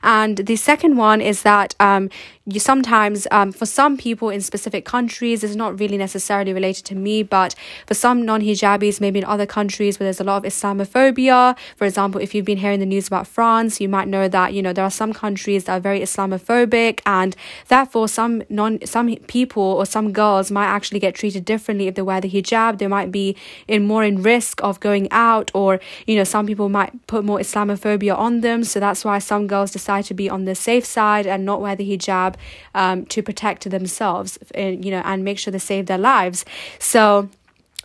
And 0.04 0.38
the 0.52 0.58
second 0.58 0.98
one 0.98 1.22
is 1.22 1.44
that 1.44 1.74
um, 1.80 2.10
you 2.54 2.60
sometimes 2.60 3.28
um, 3.32 3.52
for 3.52 3.66
some 3.66 3.98
people 3.98 4.30
in 4.30 4.42
specific 4.42 4.86
countries 4.86 5.44
it's 5.44 5.56
not 5.56 5.80
really 5.80 5.98
necessarily 5.98 6.54
related 6.54 6.86
to 6.86 6.96
me 6.96 7.24
but 7.24 7.56
for 7.88 7.94
some 7.94 8.26
non-hijabis 8.26 9.02
maybe 9.02 9.20
in 9.20 9.26
other 9.26 9.46
countries 9.46 10.00
where 10.00 10.06
there's 10.06 10.20
a 10.20 10.24
lot 10.24 10.38
of 10.38 10.52
islamophobia 10.52 11.58
for 11.76 11.86
example 11.86 12.22
if 12.22 12.36
you've 12.36 12.46
been 12.46 12.58
hearing 12.58 12.80
the 12.80 12.86
news 12.86 13.08
about 13.08 13.26
france 13.26 13.80
you 13.82 13.90
might 13.90 14.08
know 14.08 14.28
that 14.28 14.54
you 14.54 14.62
know 14.62 14.74
there 14.74 14.86
are 14.86 14.92
some 14.92 15.14
countries 15.14 15.66
that 15.66 15.78
are 15.78 15.80
very 15.80 16.02
islamophobic 16.02 17.00
and 17.06 17.36
therefore 17.68 18.08
some 18.08 18.44
non 18.50 18.80
some 18.86 19.16
people 19.28 19.64
or 19.64 19.86
some 19.86 20.12
girls 20.12 20.52
might 20.52 20.68
actually 20.68 21.00
get 21.00 21.16
treated 21.16 21.46
differently 21.46 21.88
if 21.88 21.96
they 21.96 22.02
wear 22.02 22.22
the 22.22 22.30
hijab. 22.30 22.78
They 22.78 22.88
might 22.88 23.12
be 23.12 23.36
in 23.68 23.86
more 23.86 24.04
in 24.04 24.22
risk 24.22 24.62
of 24.64 24.80
going 24.80 25.08
out 25.12 25.52
or 25.54 25.80
you 26.08 26.16
know 26.16 26.24
some 26.24 26.46
people 26.46 26.70
might 26.70 26.92
put 27.08 27.24
more 27.24 27.40
islamophobia 27.40 28.18
on 28.18 28.42
them. 28.42 28.64
So 28.64 28.80
that's 28.80 29.04
why 29.06 29.20
some 29.20 29.48
girls 29.48 29.72
decide 29.72 30.06
to 30.06 30.14
be 30.14 30.30
on 30.30 30.46
the 30.46 30.56
safe 30.56 30.86
side 30.86 31.26
and 31.28 31.46
not 31.46 31.62
wear 31.62 31.76
the 31.76 31.90
hijab 31.90 32.36
um, 32.74 33.06
to 33.08 33.22
protect 33.22 33.70
themselves, 33.70 34.38
and, 34.56 34.84
you 34.86 34.92
know, 34.92 35.02
and 35.06 35.24
make 35.24 35.40
sure 35.40 35.52
they 35.52 35.60
save 35.60 35.86
their 35.86 35.98
lives. 35.98 36.46
So 36.80 37.30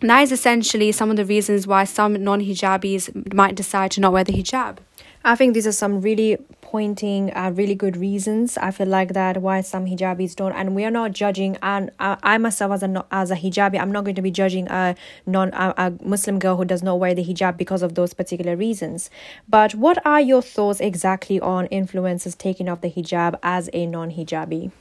that 0.00 0.20
is 0.20 0.32
essentially 0.32 0.92
some 0.92 1.10
of 1.10 1.16
the 1.16 1.24
reasons 1.24 1.66
why 1.66 1.84
some 1.84 2.12
non-hijabis 2.22 3.32
might 3.32 3.54
decide 3.54 3.90
to 3.92 4.00
not 4.00 4.12
wear 4.12 4.24
the 4.24 4.32
hijab. 4.32 4.78
I 5.24 5.34
think 5.34 5.54
these 5.54 5.66
are 5.66 5.72
some 5.72 6.00
really 6.02 6.36
pointing 6.66 7.32
uh, 7.36 7.52
really 7.54 7.76
good 7.76 7.96
reasons. 7.96 8.58
I 8.58 8.72
feel 8.72 8.88
like 8.88 9.12
that 9.12 9.40
why 9.40 9.60
some 9.60 9.86
hijabis 9.86 10.34
don't, 10.34 10.52
and 10.52 10.74
we 10.74 10.84
are 10.84 10.90
not 10.90 11.12
judging. 11.12 11.56
And 11.62 11.92
I, 12.00 12.16
I 12.22 12.38
myself 12.38 12.72
as 12.72 12.82
a 12.82 13.04
as 13.12 13.30
a 13.30 13.36
hijabi, 13.36 13.80
I'm 13.80 13.92
not 13.92 14.02
going 14.04 14.16
to 14.16 14.22
be 14.22 14.32
judging 14.32 14.66
a 14.68 14.96
non 15.26 15.52
a, 15.54 15.74
a 15.76 15.92
Muslim 16.02 16.40
girl 16.40 16.56
who 16.56 16.64
does 16.64 16.82
not 16.82 16.98
wear 16.98 17.14
the 17.14 17.24
hijab 17.24 17.56
because 17.56 17.82
of 17.82 17.94
those 17.94 18.14
particular 18.14 18.56
reasons. 18.56 19.10
But 19.48 19.76
what 19.76 20.04
are 20.04 20.20
your 20.20 20.42
thoughts 20.42 20.80
exactly 20.80 21.38
on 21.40 21.68
influencers 21.68 22.36
taking 22.36 22.68
off 22.68 22.80
the 22.80 22.90
hijab 22.90 23.38
as 23.44 23.70
a 23.72 23.86
non 23.86 24.10
hijabi? 24.10 24.72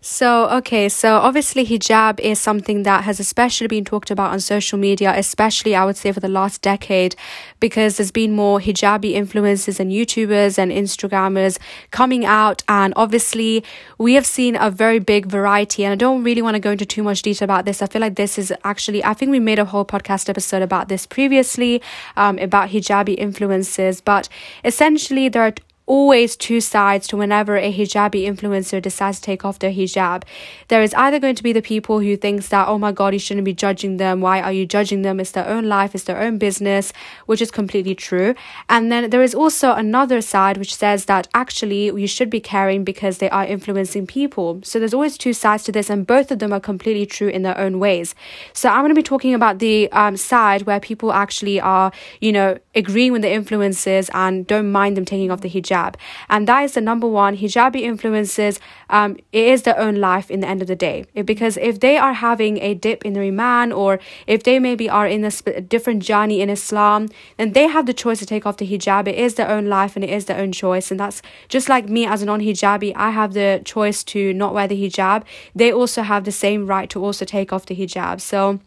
So, 0.00 0.48
okay, 0.50 0.88
so 0.88 1.16
obviously 1.16 1.66
hijab 1.66 2.20
is 2.20 2.38
something 2.38 2.84
that 2.84 3.02
has 3.02 3.18
especially 3.18 3.66
been 3.66 3.84
talked 3.84 4.12
about 4.12 4.30
on 4.30 4.38
social 4.38 4.78
media, 4.78 5.12
especially 5.16 5.74
I 5.74 5.84
would 5.84 5.96
say 5.96 6.12
for 6.12 6.20
the 6.20 6.28
last 6.28 6.62
decade, 6.62 7.16
because 7.58 7.96
there's 7.96 8.12
been 8.12 8.32
more 8.32 8.60
hijabi 8.60 9.14
influencers 9.14 9.80
and 9.80 9.90
YouTubers 9.90 10.56
and 10.56 10.70
Instagrammers 10.70 11.58
coming 11.90 12.24
out. 12.24 12.62
And 12.68 12.92
obviously, 12.94 13.64
we 13.98 14.14
have 14.14 14.24
seen 14.24 14.54
a 14.54 14.70
very 14.70 15.00
big 15.00 15.26
variety. 15.26 15.84
And 15.84 15.92
I 15.92 15.96
don't 15.96 16.22
really 16.22 16.42
want 16.42 16.54
to 16.54 16.60
go 16.60 16.70
into 16.70 16.86
too 16.86 17.02
much 17.02 17.22
detail 17.22 17.46
about 17.46 17.64
this. 17.64 17.82
I 17.82 17.86
feel 17.86 18.00
like 18.00 18.14
this 18.14 18.38
is 18.38 18.52
actually, 18.62 19.04
I 19.04 19.14
think 19.14 19.32
we 19.32 19.40
made 19.40 19.58
a 19.58 19.64
whole 19.64 19.84
podcast 19.84 20.28
episode 20.28 20.62
about 20.62 20.88
this 20.88 21.06
previously, 21.06 21.82
um, 22.16 22.38
about 22.38 22.70
hijabi 22.70 23.18
influencers. 23.18 24.00
But 24.04 24.28
essentially, 24.64 25.28
there 25.28 25.42
are 25.42 25.54
always 25.88 26.36
two 26.36 26.60
sides 26.60 27.08
to 27.08 27.16
whenever 27.16 27.56
a 27.56 27.72
hijabi 27.72 28.28
influencer 28.28 28.80
decides 28.80 29.18
to 29.18 29.22
take 29.24 29.44
off 29.44 29.58
their 29.58 29.72
hijab. 29.72 30.22
There 30.68 30.82
is 30.82 30.92
either 30.94 31.18
going 31.18 31.34
to 31.34 31.42
be 31.42 31.54
the 31.54 31.62
people 31.62 32.00
who 32.00 32.16
thinks 32.16 32.48
that, 32.48 32.68
oh 32.68 32.78
my 32.78 32.92
God, 32.92 33.14
you 33.14 33.18
shouldn't 33.18 33.46
be 33.46 33.54
judging 33.54 33.96
them. 33.96 34.20
Why 34.20 34.40
are 34.40 34.52
you 34.52 34.66
judging 34.66 35.02
them? 35.02 35.18
It's 35.18 35.32
their 35.32 35.48
own 35.48 35.64
life. 35.64 35.94
It's 35.94 36.04
their 36.04 36.20
own 36.20 36.36
business, 36.36 36.92
which 37.26 37.40
is 37.40 37.50
completely 37.50 37.94
true. 37.94 38.34
And 38.68 38.92
then 38.92 39.08
there 39.10 39.22
is 39.22 39.34
also 39.34 39.72
another 39.72 40.20
side 40.20 40.58
which 40.58 40.74
says 40.74 41.06
that 41.06 41.26
actually 41.34 41.86
you 41.86 42.06
should 42.06 42.30
be 42.30 42.40
caring 42.40 42.84
because 42.84 43.18
they 43.18 43.30
are 43.30 43.46
influencing 43.46 44.06
people. 44.06 44.60
So 44.62 44.78
there's 44.78 44.94
always 44.94 45.16
two 45.16 45.32
sides 45.32 45.64
to 45.64 45.72
this 45.72 45.88
and 45.88 46.06
both 46.06 46.30
of 46.30 46.38
them 46.38 46.52
are 46.52 46.60
completely 46.60 47.06
true 47.06 47.28
in 47.28 47.42
their 47.42 47.58
own 47.58 47.78
ways. 47.78 48.14
So 48.52 48.68
I'm 48.68 48.80
going 48.80 48.90
to 48.90 48.94
be 48.94 49.02
talking 49.02 49.32
about 49.32 49.58
the 49.58 49.90
um, 49.92 50.18
side 50.18 50.62
where 50.62 50.80
people 50.80 51.12
actually 51.12 51.58
are, 51.60 51.90
you 52.20 52.32
know, 52.32 52.58
agreeing 52.74 53.12
with 53.12 53.22
the 53.22 53.28
influencers 53.28 54.10
and 54.12 54.46
don't 54.46 54.70
mind 54.70 54.94
them 54.96 55.06
taking 55.06 55.30
off 55.30 55.40
the 55.40 55.48
hijab 55.48 55.77
hijab. 55.78 55.94
And 56.28 56.46
that 56.48 56.60
is 56.64 56.72
the 56.72 56.80
number 56.80 57.06
one. 57.06 57.36
Hijabi 57.36 57.80
influences, 57.82 58.60
um, 58.90 59.16
it 59.32 59.46
is 59.46 59.62
their 59.62 59.78
own 59.78 59.96
life 59.96 60.30
in 60.30 60.40
the 60.40 60.48
end 60.48 60.62
of 60.62 60.68
the 60.68 60.76
day. 60.76 61.04
because 61.24 61.56
if 61.56 61.80
they 61.80 61.96
are 61.96 62.12
having 62.12 62.58
a 62.58 62.74
dip 62.74 63.04
in 63.04 63.12
their 63.12 63.24
iman 63.24 63.72
or 63.72 63.98
if 64.26 64.42
they 64.42 64.58
maybe 64.58 64.88
are 64.88 65.06
in 65.06 65.24
a 65.24 65.30
sp- 65.30 65.68
different 65.68 66.02
journey 66.02 66.40
in 66.40 66.50
Islam, 66.50 67.08
then 67.36 67.52
they 67.52 67.66
have 67.68 67.86
the 67.86 67.94
choice 67.94 68.18
to 68.18 68.26
take 68.26 68.46
off 68.46 68.56
the 68.56 68.66
hijab. 68.66 69.08
It 69.08 69.18
is 69.18 69.34
their 69.34 69.48
own 69.48 69.66
life 69.68 69.96
and 69.96 70.04
it 70.04 70.10
is 70.10 70.24
their 70.26 70.40
own 70.40 70.52
choice. 70.52 70.90
And 70.90 71.00
that's 71.00 71.22
just 71.48 71.68
like 71.68 71.88
me 71.88 72.06
as 72.06 72.22
a 72.22 72.26
non 72.26 72.40
hijabi, 72.40 72.92
I 72.96 73.10
have 73.10 73.34
the 73.34 73.60
choice 73.64 74.04
to 74.04 74.32
not 74.34 74.54
wear 74.54 74.68
the 74.68 74.80
hijab. 74.82 75.24
They 75.54 75.72
also 75.72 76.02
have 76.02 76.24
the 76.24 76.32
same 76.32 76.66
right 76.66 76.88
to 76.90 77.04
also 77.04 77.24
take 77.24 77.52
off 77.52 77.66
the 77.66 77.76
hijab. 77.76 78.20
So, 78.20 78.60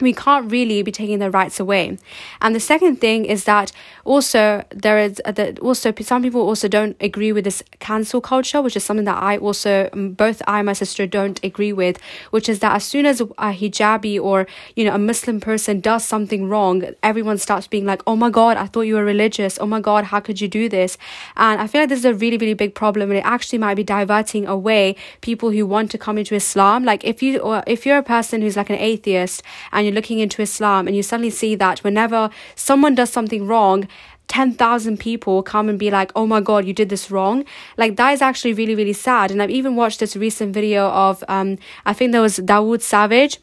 we 0.00 0.12
can't 0.12 0.50
really 0.50 0.82
be 0.82 0.92
taking 0.92 1.18
their 1.18 1.30
rights 1.30 1.60
away. 1.60 1.98
And 2.40 2.54
the 2.54 2.60
second 2.60 2.96
thing 3.00 3.24
is 3.24 3.44
that 3.44 3.72
also 4.04 4.64
there 4.70 4.98
is 4.98 5.20
uh, 5.24 5.32
that 5.32 5.58
also 5.60 5.92
some 6.00 6.22
people 6.22 6.40
also 6.40 6.68
don't 6.68 6.96
agree 7.00 7.32
with 7.32 7.44
this 7.44 7.62
cancel 7.78 8.20
culture, 8.20 8.60
which 8.60 8.76
is 8.76 8.84
something 8.84 9.04
that 9.04 9.22
I 9.22 9.38
also 9.38 9.88
both 9.92 10.42
I 10.46 10.58
and 10.58 10.66
my 10.66 10.72
sister 10.72 11.06
don't 11.06 11.42
agree 11.44 11.72
with, 11.72 11.98
which 12.30 12.48
is 12.48 12.58
that 12.60 12.74
as 12.74 12.84
soon 12.84 13.06
as 13.06 13.20
a 13.20 13.26
hijabi 13.26 14.20
or 14.20 14.46
you 14.76 14.84
know 14.84 14.94
a 14.94 14.98
Muslim 14.98 15.40
person 15.40 15.80
does 15.80 16.04
something 16.04 16.48
wrong, 16.48 16.84
everyone 17.02 17.38
starts 17.38 17.66
being 17.66 17.86
like, 17.86 18.02
"Oh 18.06 18.16
my 18.16 18.30
God, 18.30 18.56
I 18.56 18.66
thought 18.66 18.82
you 18.82 18.94
were 18.94 19.04
religious. 19.04 19.58
Oh 19.60 19.66
my 19.66 19.80
God, 19.80 20.04
how 20.04 20.20
could 20.20 20.40
you 20.40 20.48
do 20.48 20.68
this?" 20.68 20.98
And 21.36 21.60
I 21.60 21.66
feel 21.66 21.82
like 21.82 21.88
this 21.88 22.00
is 22.00 22.04
a 22.04 22.14
really 22.14 22.38
really 22.38 22.54
big 22.54 22.74
problem, 22.74 23.10
and 23.10 23.18
it 23.18 23.24
actually 23.24 23.58
might 23.58 23.74
be 23.74 23.84
diverting 23.84 24.46
away 24.46 24.96
people 25.20 25.50
who 25.50 25.66
want 25.66 25.90
to 25.92 25.98
come 25.98 26.18
into 26.18 26.34
Islam. 26.34 26.84
Like 26.84 27.04
if 27.04 27.22
you 27.22 27.38
or 27.38 27.62
if 27.66 27.86
you're 27.86 27.98
a 27.98 28.02
person 28.02 28.42
who's 28.42 28.56
like 28.56 28.70
an 28.70 28.78
atheist 28.78 29.42
and 29.72 29.86
you 29.86 29.91
you're 29.92 30.00
looking 30.00 30.18
into 30.18 30.42
Islam 30.42 30.86
and 30.86 30.96
you 30.96 31.02
suddenly 31.02 31.30
see 31.30 31.54
that 31.56 31.84
whenever 31.84 32.30
someone 32.54 32.94
does 32.94 33.10
something 33.10 33.46
wrong, 33.46 33.86
10,000 34.28 34.98
people 34.98 35.42
come 35.42 35.68
and 35.68 35.78
be 35.78 35.90
like, 35.90 36.10
oh 36.16 36.26
my 36.26 36.40
God, 36.40 36.64
you 36.64 36.72
did 36.72 36.88
this 36.88 37.10
wrong. 37.10 37.44
Like, 37.76 37.96
that 37.96 38.12
is 38.12 38.22
actually 38.22 38.54
really, 38.54 38.74
really 38.74 38.94
sad. 38.94 39.30
And 39.30 39.42
I've 39.42 39.50
even 39.50 39.76
watched 39.76 40.00
this 40.00 40.16
recent 40.16 40.54
video 40.54 40.88
of, 40.88 41.22
um, 41.28 41.58
I 41.84 41.92
think 41.92 42.12
there 42.12 42.22
was 42.22 42.38
Dawood 42.38 42.80
Savage 42.80 43.38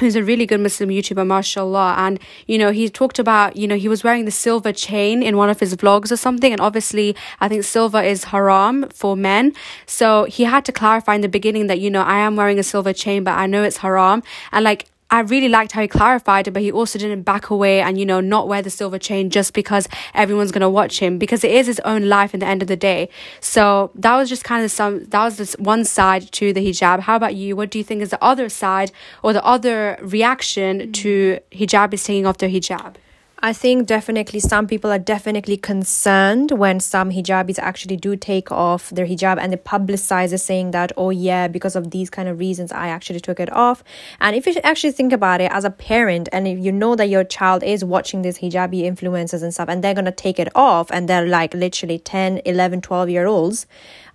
who's 0.00 0.16
a 0.16 0.24
really 0.24 0.46
good 0.46 0.60
Muslim 0.60 0.88
YouTuber, 0.90 1.26
mashallah. 1.26 1.94
And, 1.98 2.18
you 2.46 2.58
know, 2.58 2.72
he 2.72 2.88
talked 2.88 3.18
about, 3.18 3.56
you 3.56 3.68
know, 3.68 3.76
he 3.76 3.88
was 3.88 4.02
wearing 4.02 4.24
the 4.24 4.30
silver 4.30 4.72
chain 4.72 5.22
in 5.22 5.36
one 5.36 5.50
of 5.50 5.60
his 5.60 5.76
vlogs 5.76 6.10
or 6.10 6.16
something. 6.16 6.52
And 6.52 6.60
obviously, 6.60 7.14
I 7.40 7.48
think 7.48 7.64
silver 7.64 8.02
is 8.02 8.24
haram 8.24 8.88
for 8.90 9.16
men. 9.16 9.52
So 9.86 10.24
he 10.24 10.44
had 10.44 10.64
to 10.64 10.72
clarify 10.72 11.14
in 11.14 11.20
the 11.20 11.28
beginning 11.28 11.68
that, 11.68 11.78
you 11.78 11.90
know, 11.90 12.02
I 12.02 12.18
am 12.18 12.34
wearing 12.34 12.58
a 12.58 12.64
silver 12.64 12.92
chain, 12.92 13.24
but 13.24 13.32
I 13.32 13.46
know 13.46 13.62
it's 13.62 13.78
haram. 13.78 14.22
And 14.52 14.64
like, 14.64 14.86
I 15.14 15.20
really 15.20 15.48
liked 15.48 15.70
how 15.70 15.80
he 15.80 15.86
clarified 15.86 16.48
it, 16.48 16.50
but 16.50 16.60
he 16.60 16.72
also 16.72 16.98
didn't 16.98 17.22
back 17.22 17.48
away 17.48 17.80
and, 17.80 17.96
you 17.96 18.04
know, 18.04 18.18
not 18.18 18.48
wear 18.48 18.62
the 18.62 18.68
silver 18.68 18.98
chain 18.98 19.30
just 19.30 19.52
because 19.52 19.86
everyone's 20.12 20.50
going 20.50 20.62
to 20.62 20.68
watch 20.68 20.98
him 20.98 21.18
because 21.18 21.44
it 21.44 21.52
is 21.52 21.68
his 21.68 21.78
own 21.84 22.08
life 22.08 22.34
in 22.34 22.40
the 22.40 22.46
end 22.46 22.62
of 22.62 22.66
the 22.66 22.74
day. 22.74 23.08
So 23.38 23.92
that 23.94 24.16
was 24.16 24.28
just 24.28 24.42
kind 24.42 24.64
of 24.64 24.72
some, 24.72 25.04
that 25.04 25.22
was 25.22 25.36
this 25.36 25.54
one 25.60 25.84
side 25.84 26.32
to 26.32 26.52
the 26.52 26.66
hijab. 26.66 26.98
How 26.98 27.14
about 27.14 27.36
you? 27.36 27.54
What 27.54 27.70
do 27.70 27.78
you 27.78 27.84
think 27.84 28.02
is 28.02 28.10
the 28.10 28.20
other 28.24 28.48
side 28.48 28.90
or 29.22 29.32
the 29.32 29.44
other 29.44 30.00
reaction 30.02 30.90
to 30.94 31.38
hijab 31.52 31.94
is 31.94 32.02
taking 32.02 32.26
off 32.26 32.38
their 32.38 32.50
hijab? 32.50 32.96
I 33.44 33.52
think 33.52 33.86
definitely 33.86 34.40
some 34.40 34.66
people 34.66 34.90
are 34.90 34.98
definitely 34.98 35.58
concerned 35.58 36.50
when 36.52 36.80
some 36.80 37.10
hijabis 37.10 37.58
actually 37.58 37.98
do 37.98 38.16
take 38.16 38.50
off 38.50 38.88
their 38.88 39.06
hijab 39.06 39.36
and 39.38 39.52
they 39.52 39.58
publicize 39.58 40.32
it 40.32 40.38
saying 40.38 40.70
that, 40.70 40.92
oh 40.96 41.10
yeah, 41.10 41.46
because 41.48 41.76
of 41.76 41.90
these 41.90 42.08
kind 42.08 42.26
of 42.26 42.38
reasons, 42.38 42.72
I 42.72 42.88
actually 42.88 43.20
took 43.20 43.38
it 43.38 43.52
off. 43.52 43.84
And 44.18 44.34
if 44.34 44.46
you 44.46 44.54
actually 44.64 44.92
think 44.92 45.12
about 45.12 45.42
it 45.42 45.52
as 45.52 45.66
a 45.66 45.70
parent 45.70 46.30
and 46.32 46.48
if 46.48 46.58
you 46.58 46.72
know 46.72 46.96
that 46.96 47.10
your 47.10 47.22
child 47.22 47.62
is 47.62 47.84
watching 47.84 48.22
these 48.22 48.38
hijabi 48.38 48.80
influencers 48.90 49.42
and 49.42 49.52
stuff 49.52 49.68
and 49.68 49.84
they're 49.84 49.92
going 49.92 50.06
to 50.06 50.10
take 50.10 50.38
it 50.38 50.48
off 50.54 50.90
and 50.90 51.06
they're 51.06 51.26
like 51.26 51.52
literally 51.52 51.98
10, 51.98 52.40
11, 52.46 52.80
12 52.80 53.10
year 53.10 53.26
olds, 53.26 53.66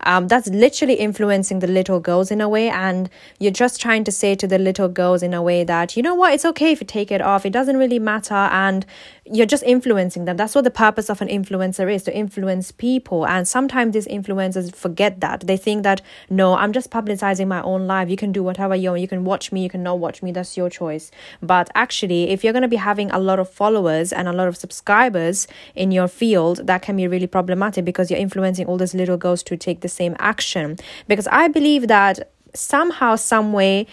um, 0.01 0.27
that's 0.27 0.47
literally 0.47 0.95
influencing 0.95 1.59
the 1.59 1.67
little 1.67 1.99
girls 1.99 2.31
in 2.31 2.41
a 2.41 2.49
way. 2.49 2.69
And 2.69 3.09
you're 3.39 3.51
just 3.51 3.81
trying 3.81 4.03
to 4.05 4.11
say 4.11 4.35
to 4.35 4.47
the 4.47 4.57
little 4.57 4.87
girls 4.87 5.21
in 5.21 5.33
a 5.33 5.41
way 5.41 5.63
that, 5.63 5.97
you 5.97 6.03
know 6.03 6.15
what, 6.15 6.33
it's 6.33 6.45
okay 6.45 6.71
if 6.71 6.81
you 6.81 6.87
take 6.87 7.11
it 7.11 7.21
off. 7.21 7.45
It 7.45 7.51
doesn't 7.51 7.77
really 7.77 7.99
matter. 7.99 8.33
And 8.33 8.85
you're 9.31 9.45
just 9.45 9.63
influencing 9.63 10.25
them. 10.25 10.37
That's 10.37 10.55
what 10.55 10.63
the 10.63 10.71
purpose 10.71 11.09
of 11.09 11.21
an 11.21 11.27
influencer 11.27 11.93
is 11.93 12.03
to 12.03 12.15
influence 12.15 12.71
people. 12.71 13.25
And 13.27 13.47
sometimes 13.47 13.93
these 13.93 14.07
influencers 14.07 14.75
forget 14.75 15.19
that. 15.21 15.41
They 15.41 15.57
think 15.57 15.83
that, 15.83 16.01
no, 16.29 16.55
I'm 16.55 16.73
just 16.73 16.89
publicizing 16.89 17.47
my 17.47 17.61
own 17.61 17.87
life. 17.87 18.09
You 18.09 18.17
can 18.17 18.31
do 18.31 18.41
whatever 18.41 18.75
you 18.75 18.89
want. 18.89 19.01
You 19.01 19.07
can 19.07 19.23
watch 19.23 19.51
me, 19.51 19.63
you 19.63 19.69
can 19.69 19.83
not 19.83 19.99
watch 19.99 20.23
me. 20.23 20.31
That's 20.31 20.57
your 20.57 20.69
choice. 20.69 21.11
But 21.41 21.69
actually, 21.75 22.29
if 22.29 22.43
you're 22.43 22.53
going 22.53 22.63
to 22.63 22.67
be 22.67 22.77
having 22.77 23.11
a 23.11 23.19
lot 23.19 23.39
of 23.39 23.49
followers 23.49 24.11
and 24.11 24.27
a 24.27 24.33
lot 24.33 24.47
of 24.47 24.57
subscribers 24.57 25.47
in 25.75 25.91
your 25.91 26.07
field, 26.07 26.65
that 26.65 26.81
can 26.81 26.97
be 26.97 27.07
really 27.07 27.27
problematic 27.27 27.85
because 27.85 28.09
you're 28.09 28.19
influencing 28.19 28.65
all 28.65 28.77
these 28.77 28.95
little 28.95 29.17
girls 29.17 29.43
to 29.43 29.57
take 29.57 29.81
the 29.81 29.89
same 29.89 30.15
action. 30.19 30.77
Because 31.07 31.27
I 31.27 31.47
believe 31.47 31.87
that 31.87 32.31
somehow, 32.55 33.15
some 33.15 33.53
way, 33.53 33.85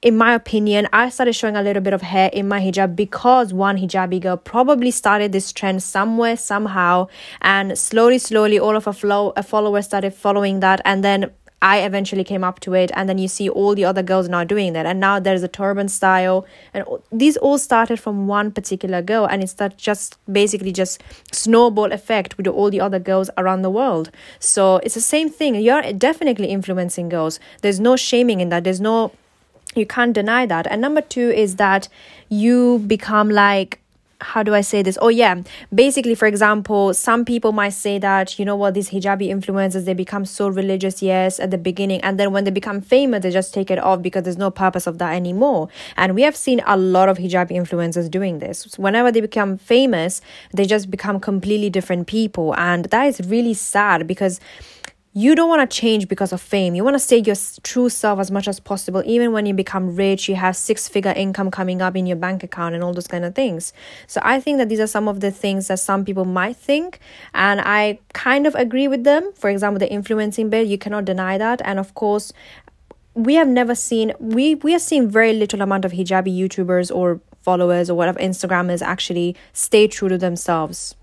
in 0.00 0.16
my 0.16 0.34
opinion, 0.34 0.88
I 0.92 1.08
started 1.08 1.32
showing 1.32 1.56
a 1.56 1.62
little 1.62 1.82
bit 1.82 1.92
of 1.92 2.02
hair 2.02 2.30
in 2.32 2.46
my 2.46 2.60
hijab 2.60 2.94
because 2.94 3.52
one 3.52 3.78
hijabi 3.78 4.20
girl 4.20 4.36
probably 4.36 4.90
started 4.90 5.32
this 5.32 5.52
trend 5.52 5.82
somewhere, 5.82 6.36
somehow, 6.36 7.08
and 7.42 7.76
slowly, 7.76 8.18
slowly, 8.18 8.58
all 8.58 8.76
of 8.76 8.84
her 8.84 8.92
flow, 8.92 9.32
a 9.36 9.42
followers 9.42 9.86
started 9.86 10.14
following 10.14 10.60
that, 10.60 10.80
and 10.84 11.02
then 11.02 11.30
I 11.60 11.80
eventually 11.80 12.22
came 12.22 12.44
up 12.44 12.60
to 12.60 12.74
it, 12.74 12.92
and 12.94 13.08
then 13.08 13.18
you 13.18 13.26
see 13.26 13.48
all 13.48 13.74
the 13.74 13.84
other 13.84 14.04
girls 14.04 14.28
now 14.28 14.44
doing 14.44 14.72
that, 14.74 14.86
and 14.86 15.00
now 15.00 15.18
there's 15.18 15.42
a 15.42 15.48
turban 15.48 15.88
style, 15.88 16.46
and 16.72 16.84
these 17.10 17.36
all 17.36 17.58
started 17.58 17.98
from 17.98 18.28
one 18.28 18.52
particular 18.52 19.02
girl, 19.02 19.24
and 19.24 19.42
it's 19.42 19.54
that 19.54 19.76
just 19.76 20.16
basically 20.32 20.70
just 20.70 21.02
snowball 21.32 21.90
effect 21.90 22.36
with 22.36 22.46
all 22.46 22.70
the 22.70 22.80
other 22.80 23.00
girls 23.00 23.30
around 23.36 23.62
the 23.62 23.70
world. 23.70 24.12
So 24.38 24.76
it's 24.84 24.94
the 24.94 25.00
same 25.00 25.28
thing. 25.28 25.56
You're 25.56 25.92
definitely 25.92 26.46
influencing 26.46 27.08
girls. 27.08 27.40
There's 27.62 27.80
no 27.80 27.96
shaming 27.96 28.38
in 28.38 28.50
that. 28.50 28.62
There's 28.62 28.80
no 28.80 29.10
you 29.74 29.86
can't 29.86 30.12
deny 30.12 30.46
that 30.46 30.66
and 30.66 30.80
number 30.80 31.00
two 31.00 31.30
is 31.30 31.56
that 31.56 31.88
you 32.28 32.78
become 32.86 33.30
like 33.30 33.80
how 34.20 34.42
do 34.42 34.54
I 34.54 34.62
say 34.62 34.82
this? 34.82 34.98
Oh, 35.00 35.08
yeah. 35.08 35.42
Basically, 35.72 36.14
for 36.14 36.26
example, 36.26 36.92
some 36.92 37.24
people 37.24 37.52
might 37.52 37.70
say 37.70 37.98
that, 37.98 38.38
you 38.38 38.44
know 38.44 38.56
what, 38.56 38.74
these 38.74 38.90
hijabi 38.90 39.28
influencers, 39.28 39.84
they 39.84 39.94
become 39.94 40.24
so 40.24 40.48
religious, 40.48 41.02
yes, 41.02 41.38
at 41.38 41.50
the 41.50 41.58
beginning. 41.58 42.00
And 42.00 42.18
then 42.18 42.32
when 42.32 42.44
they 42.44 42.50
become 42.50 42.80
famous, 42.80 43.22
they 43.22 43.30
just 43.30 43.54
take 43.54 43.70
it 43.70 43.78
off 43.78 44.02
because 44.02 44.24
there's 44.24 44.38
no 44.38 44.50
purpose 44.50 44.86
of 44.86 44.98
that 44.98 45.14
anymore. 45.14 45.68
And 45.96 46.14
we 46.14 46.22
have 46.22 46.36
seen 46.36 46.60
a 46.66 46.76
lot 46.76 47.08
of 47.08 47.18
hijabi 47.18 47.52
influencers 47.52 48.10
doing 48.10 48.40
this. 48.40 48.66
So 48.68 48.82
whenever 48.82 49.12
they 49.12 49.20
become 49.20 49.56
famous, 49.56 50.20
they 50.52 50.64
just 50.64 50.90
become 50.90 51.20
completely 51.20 51.70
different 51.70 52.08
people. 52.08 52.54
And 52.56 52.86
that 52.86 53.04
is 53.04 53.20
really 53.28 53.54
sad 53.54 54.06
because 54.06 54.40
you 55.14 55.34
don't 55.34 55.48
want 55.48 55.68
to 55.68 55.76
change 55.76 56.06
because 56.06 56.32
of 56.32 56.40
fame. 56.40 56.74
You 56.74 56.84
want 56.84 56.94
to 56.94 56.98
stay 57.00 57.18
your 57.18 57.34
true 57.62 57.88
self 57.88 58.20
as 58.20 58.30
much 58.30 58.46
as 58.46 58.60
possible, 58.60 59.02
even 59.06 59.32
when 59.32 59.46
you 59.46 59.54
become 59.54 59.96
rich, 59.96 60.28
you 60.28 60.34
have 60.34 60.56
six 60.56 60.86
figure 60.86 61.12
income 61.16 61.50
coming 61.50 61.80
up 61.80 61.96
in 61.96 62.06
your 62.06 62.16
bank 62.16 62.44
account 62.44 62.74
and 62.74 62.84
all 62.84 62.92
those 62.92 63.06
kind 63.06 63.24
of 63.24 63.34
things. 63.34 63.72
So 64.06 64.20
I 64.22 64.38
think 64.38 64.58
that 64.58 64.68
these 64.68 64.80
are 64.80 64.86
some 64.86 65.08
of 65.08 65.20
the 65.20 65.30
things 65.30 65.68
that 65.68 65.80
some 65.80 66.04
people 66.04 66.24
might 66.24 66.56
think, 66.56 67.00
and 67.34 67.60
I 67.60 67.98
kind 68.12 68.46
of 68.46 68.54
agree 68.54 68.86
with 68.86 69.04
them. 69.04 69.32
For 69.34 69.48
example, 69.50 69.78
the 69.78 69.90
influencing 69.90 70.50
bit, 70.50 70.66
you 70.66 70.78
cannot 70.78 71.04
deny 71.06 71.38
that. 71.38 71.62
And 71.64 71.78
of 71.78 71.94
course, 71.94 72.32
we 73.14 73.34
have 73.34 73.48
never 73.48 73.74
seen 73.74 74.12
we 74.20 74.54
we 74.56 74.74
are 74.74 74.78
seeing 74.78 75.10
very 75.10 75.32
little 75.32 75.60
amount 75.60 75.84
of 75.84 75.92
hijabi 75.92 76.36
YouTubers 76.38 76.94
or 76.94 77.20
followers 77.42 77.90
or 77.90 77.96
whatever 77.96 78.20
Instagrammers 78.20 78.82
actually 78.82 79.34
stay 79.52 79.88
true 79.88 80.08
to 80.08 80.18
themselves 80.18 80.94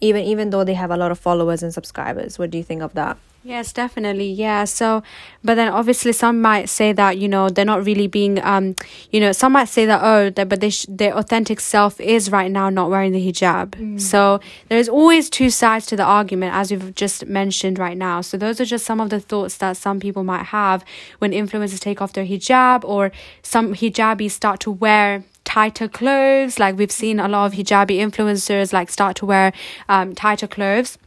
even 0.00 0.24
even 0.24 0.50
though 0.50 0.64
they 0.64 0.74
have 0.74 0.90
a 0.90 0.96
lot 0.96 1.10
of 1.10 1.18
followers 1.18 1.62
and 1.62 1.72
subscribers 1.72 2.38
what 2.38 2.50
do 2.50 2.58
you 2.58 2.64
think 2.64 2.82
of 2.82 2.92
that 2.94 3.16
Yes, 3.46 3.74
definitely. 3.74 4.30
Yeah. 4.30 4.64
So, 4.64 5.02
but 5.44 5.56
then 5.56 5.68
obviously 5.68 6.12
some 6.12 6.40
might 6.40 6.70
say 6.70 6.94
that 6.94 7.18
you 7.18 7.28
know 7.28 7.50
they're 7.50 7.66
not 7.66 7.84
really 7.84 8.06
being 8.06 8.42
um 8.42 8.74
you 9.10 9.20
know 9.20 9.32
some 9.32 9.52
might 9.52 9.68
say 9.68 9.84
that 9.84 10.00
oh 10.02 10.30
that 10.30 10.48
but 10.48 10.62
they 10.62 10.70
sh- 10.70 10.86
their 10.88 11.14
authentic 11.14 11.60
self 11.60 12.00
is 12.00 12.30
right 12.30 12.50
now 12.50 12.70
not 12.70 12.88
wearing 12.88 13.12
the 13.12 13.20
hijab. 13.20 13.72
Mm. 13.72 14.00
So 14.00 14.40
there's 14.70 14.88
always 14.88 15.28
two 15.28 15.50
sides 15.50 15.84
to 15.86 15.96
the 15.96 16.04
argument 16.04 16.54
as 16.54 16.70
we've 16.70 16.94
just 16.94 17.26
mentioned 17.26 17.78
right 17.78 17.98
now. 17.98 18.22
So 18.22 18.38
those 18.38 18.62
are 18.62 18.64
just 18.64 18.86
some 18.86 18.98
of 18.98 19.10
the 19.10 19.20
thoughts 19.20 19.58
that 19.58 19.76
some 19.76 20.00
people 20.00 20.24
might 20.24 20.44
have 20.44 20.82
when 21.18 21.32
influencers 21.32 21.80
take 21.80 22.00
off 22.00 22.14
their 22.14 22.24
hijab 22.24 22.82
or 22.82 23.12
some 23.42 23.74
hijabis 23.74 24.30
start 24.30 24.58
to 24.60 24.70
wear 24.70 25.22
tighter 25.44 25.88
clothes 25.88 26.58
like 26.58 26.76
we've 26.76 26.92
seen 26.92 27.20
a 27.20 27.28
lot 27.28 27.46
of 27.46 27.52
hijabi 27.52 27.98
influencers 27.98 28.72
like 28.72 28.90
start 28.90 29.16
to 29.16 29.26
wear 29.26 29.52
um, 29.88 30.14
tighter 30.14 30.46
clothes 30.46 30.98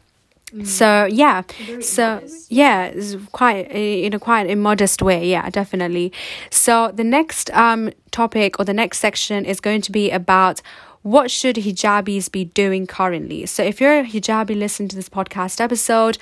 Mm. 0.53 0.65
So 0.65 1.06
yeah, 1.06 1.41
so 1.82 2.22
yeah, 2.48 2.94
quite 3.34 3.70
in 3.70 4.13
a 4.13 4.20
quite 4.20 4.50
immodest 4.50 5.01
way. 5.01 5.27
Yeah, 5.27 5.50
definitely. 5.50 6.13
So 6.50 6.91
the 6.94 7.03
next 7.03 7.50
um 7.51 7.91
topic 8.12 8.58
or 8.58 8.63
the 8.63 8.74
next 8.74 9.00
section 9.00 9.44
is 9.44 9.60
going 9.60 9.82
to 9.82 9.91
be 9.91 10.10
about 10.10 10.62
what 11.03 11.32
should 11.32 11.56
hijabis 11.56 12.29
be 12.29 12.44
doing 12.44 12.86
currently? 12.86 13.46
So, 13.46 13.63
if 13.63 13.79
you're 13.79 14.00
a 14.00 14.03
hijabi 14.03 14.58
listening 14.58 14.89
to 14.89 14.96
this 14.96 15.08
podcast 15.08 15.62
episode, 15.62 16.17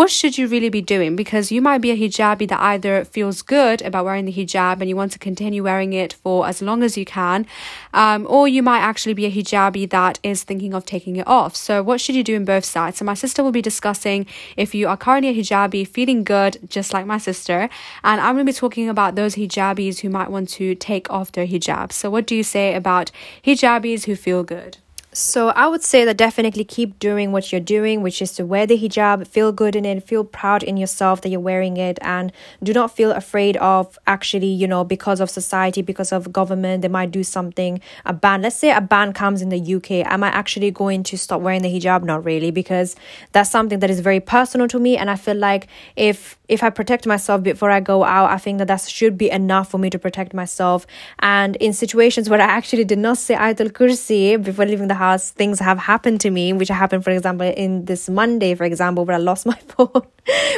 what 0.00 0.10
should 0.10 0.38
you 0.38 0.46
really 0.48 0.70
be 0.70 0.80
doing? 0.80 1.14
Because 1.14 1.52
you 1.52 1.60
might 1.60 1.82
be 1.82 1.90
a 1.90 1.94
hijabi 1.94 2.48
that 2.48 2.58
either 2.58 3.04
feels 3.04 3.42
good 3.42 3.82
about 3.82 4.06
wearing 4.06 4.24
the 4.24 4.32
hijab 4.32 4.80
and 4.80 4.88
you 4.88 4.96
want 4.96 5.12
to 5.12 5.18
continue 5.18 5.62
wearing 5.62 5.92
it 5.92 6.14
for 6.14 6.46
as 6.46 6.62
long 6.62 6.82
as 6.82 6.96
you 6.96 7.04
can, 7.04 7.46
um, 7.92 8.26
or 8.26 8.48
you 8.48 8.62
might 8.62 8.80
actually 8.80 9.12
be 9.12 9.26
a 9.26 9.30
hijabi 9.30 9.90
that 9.90 10.18
is 10.22 10.42
thinking 10.42 10.72
of 10.72 10.86
taking 10.86 11.16
it 11.16 11.26
off. 11.26 11.54
So, 11.54 11.82
what 11.82 12.00
should 12.00 12.14
you 12.14 12.24
do 12.24 12.34
in 12.34 12.46
both 12.46 12.64
sides? 12.64 12.96
So, 12.96 13.04
my 13.04 13.12
sister 13.12 13.44
will 13.44 13.52
be 13.52 13.60
discussing 13.60 14.24
if 14.56 14.74
you 14.74 14.88
are 14.88 14.96
currently 14.96 15.28
a 15.28 15.34
hijabi 15.34 15.86
feeling 15.86 16.24
good, 16.24 16.56
just 16.66 16.94
like 16.94 17.04
my 17.04 17.18
sister, 17.18 17.68
and 18.02 18.22
I'm 18.22 18.36
going 18.36 18.46
to 18.46 18.52
be 18.54 18.56
talking 18.56 18.88
about 18.88 19.16
those 19.16 19.34
hijabis 19.34 19.98
who 19.98 20.08
might 20.08 20.30
want 20.30 20.48
to 20.60 20.74
take 20.76 21.10
off 21.10 21.32
their 21.32 21.46
hijab. 21.46 21.92
So, 21.92 22.08
what 22.08 22.26
do 22.26 22.34
you 22.34 22.42
say 22.42 22.74
about 22.74 23.10
hijabis 23.44 24.06
who 24.06 24.16
feel 24.16 24.44
good? 24.44 24.78
So 25.12 25.48
I 25.48 25.66
would 25.66 25.82
say 25.82 26.04
that 26.04 26.16
definitely 26.16 26.62
keep 26.62 27.00
doing 27.00 27.32
what 27.32 27.50
you're 27.50 27.60
doing, 27.60 28.00
which 28.00 28.22
is 28.22 28.32
to 28.34 28.46
wear 28.46 28.64
the 28.64 28.78
hijab, 28.78 29.26
feel 29.26 29.50
good 29.50 29.74
in 29.74 29.84
it, 29.84 30.06
feel 30.06 30.22
proud 30.22 30.62
in 30.62 30.76
yourself 30.76 31.20
that 31.22 31.30
you're 31.30 31.40
wearing 31.40 31.76
it, 31.78 31.98
and 32.00 32.30
do 32.62 32.72
not 32.72 32.94
feel 32.94 33.10
afraid 33.10 33.56
of 33.56 33.98
actually, 34.06 34.46
you 34.46 34.68
know, 34.68 34.84
because 34.84 35.18
of 35.18 35.28
society, 35.28 35.82
because 35.82 36.12
of 36.12 36.32
government, 36.32 36.82
they 36.82 36.88
might 36.88 37.10
do 37.10 37.24
something, 37.24 37.80
a 38.04 38.12
ban. 38.12 38.42
Let's 38.42 38.54
say 38.54 38.70
a 38.70 38.80
ban 38.80 39.12
comes 39.12 39.42
in 39.42 39.48
the 39.48 39.74
UK. 39.74 40.06
Am 40.06 40.22
I 40.22 40.28
actually 40.28 40.70
going 40.70 41.02
to 41.02 41.18
stop 41.18 41.40
wearing 41.40 41.62
the 41.62 41.68
hijab? 41.68 42.04
Not 42.04 42.24
really, 42.24 42.52
because 42.52 42.94
that's 43.32 43.50
something 43.50 43.80
that 43.80 43.90
is 43.90 43.98
very 43.98 44.20
personal 44.20 44.68
to 44.68 44.78
me. 44.78 44.96
And 44.96 45.10
I 45.10 45.16
feel 45.16 45.36
like 45.36 45.66
if 45.96 46.38
if 46.48 46.62
I 46.64 46.70
protect 46.70 47.06
myself 47.06 47.42
before 47.42 47.70
I 47.70 47.80
go 47.80 48.02
out, 48.02 48.30
I 48.30 48.38
think 48.38 48.58
that 48.58 48.66
that 48.68 48.80
should 48.82 49.16
be 49.16 49.30
enough 49.30 49.70
for 49.70 49.78
me 49.78 49.88
to 49.90 49.98
protect 49.98 50.34
myself. 50.34 50.84
And 51.20 51.56
in 51.56 51.72
situations 51.72 52.28
where 52.28 52.40
I 52.40 52.44
actually 52.44 52.84
did 52.84 52.98
not 52.98 53.18
say 53.18 53.34
Ayatul 53.36 53.70
Kursi 53.70 54.40
before 54.42 54.66
leaving 54.66 54.88
the 54.88 54.99
things 55.18 55.58
have 55.58 55.78
happened 55.78 56.20
to 56.22 56.30
me, 56.30 56.52
which 56.52 56.68
happened, 56.68 57.04
for 57.04 57.10
example, 57.10 57.46
in 57.46 57.84
this 57.84 58.08
Monday, 58.08 58.54
for 58.54 58.64
example, 58.64 59.04
where 59.04 59.16
I 59.16 59.18
lost 59.18 59.46
my 59.54 59.56
phone, 59.56 60.02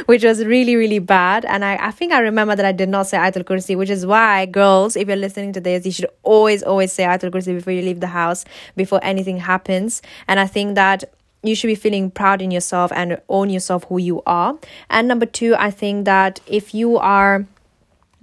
which 0.06 0.24
was 0.24 0.44
really, 0.44 0.76
really 0.76 0.98
bad. 0.98 1.44
And 1.44 1.64
I, 1.64 1.76
I 1.76 1.90
think 1.90 2.12
I 2.12 2.20
remember 2.20 2.56
that 2.56 2.64
I 2.64 2.72
did 2.72 2.88
not 2.88 3.06
say 3.06 3.18
Ayatul 3.18 3.44
Kursi, 3.44 3.76
which 3.76 3.90
is 3.90 4.04
why, 4.04 4.46
girls, 4.46 4.96
if 4.96 5.08
you're 5.08 5.16
listening 5.16 5.52
to 5.54 5.60
this, 5.60 5.86
you 5.86 5.92
should 5.92 6.10
always, 6.22 6.62
always 6.62 6.92
say 6.92 7.04
Ayatul 7.04 7.30
Kursi 7.30 7.54
before 7.54 7.72
you 7.72 7.82
leave 7.82 8.00
the 8.00 8.08
house, 8.08 8.44
before 8.76 9.00
anything 9.02 9.38
happens. 9.38 10.02
And 10.28 10.40
I 10.40 10.46
think 10.46 10.74
that 10.74 11.04
you 11.42 11.54
should 11.54 11.68
be 11.68 11.74
feeling 11.74 12.10
proud 12.10 12.40
in 12.40 12.50
yourself 12.50 12.92
and 12.92 13.20
own 13.28 13.50
yourself 13.50 13.84
who 13.88 13.98
you 13.98 14.22
are. 14.26 14.58
And 14.90 15.08
number 15.08 15.26
two, 15.26 15.54
I 15.56 15.70
think 15.70 16.04
that 16.04 16.40
if 16.46 16.72
you 16.74 16.98
are 16.98 17.46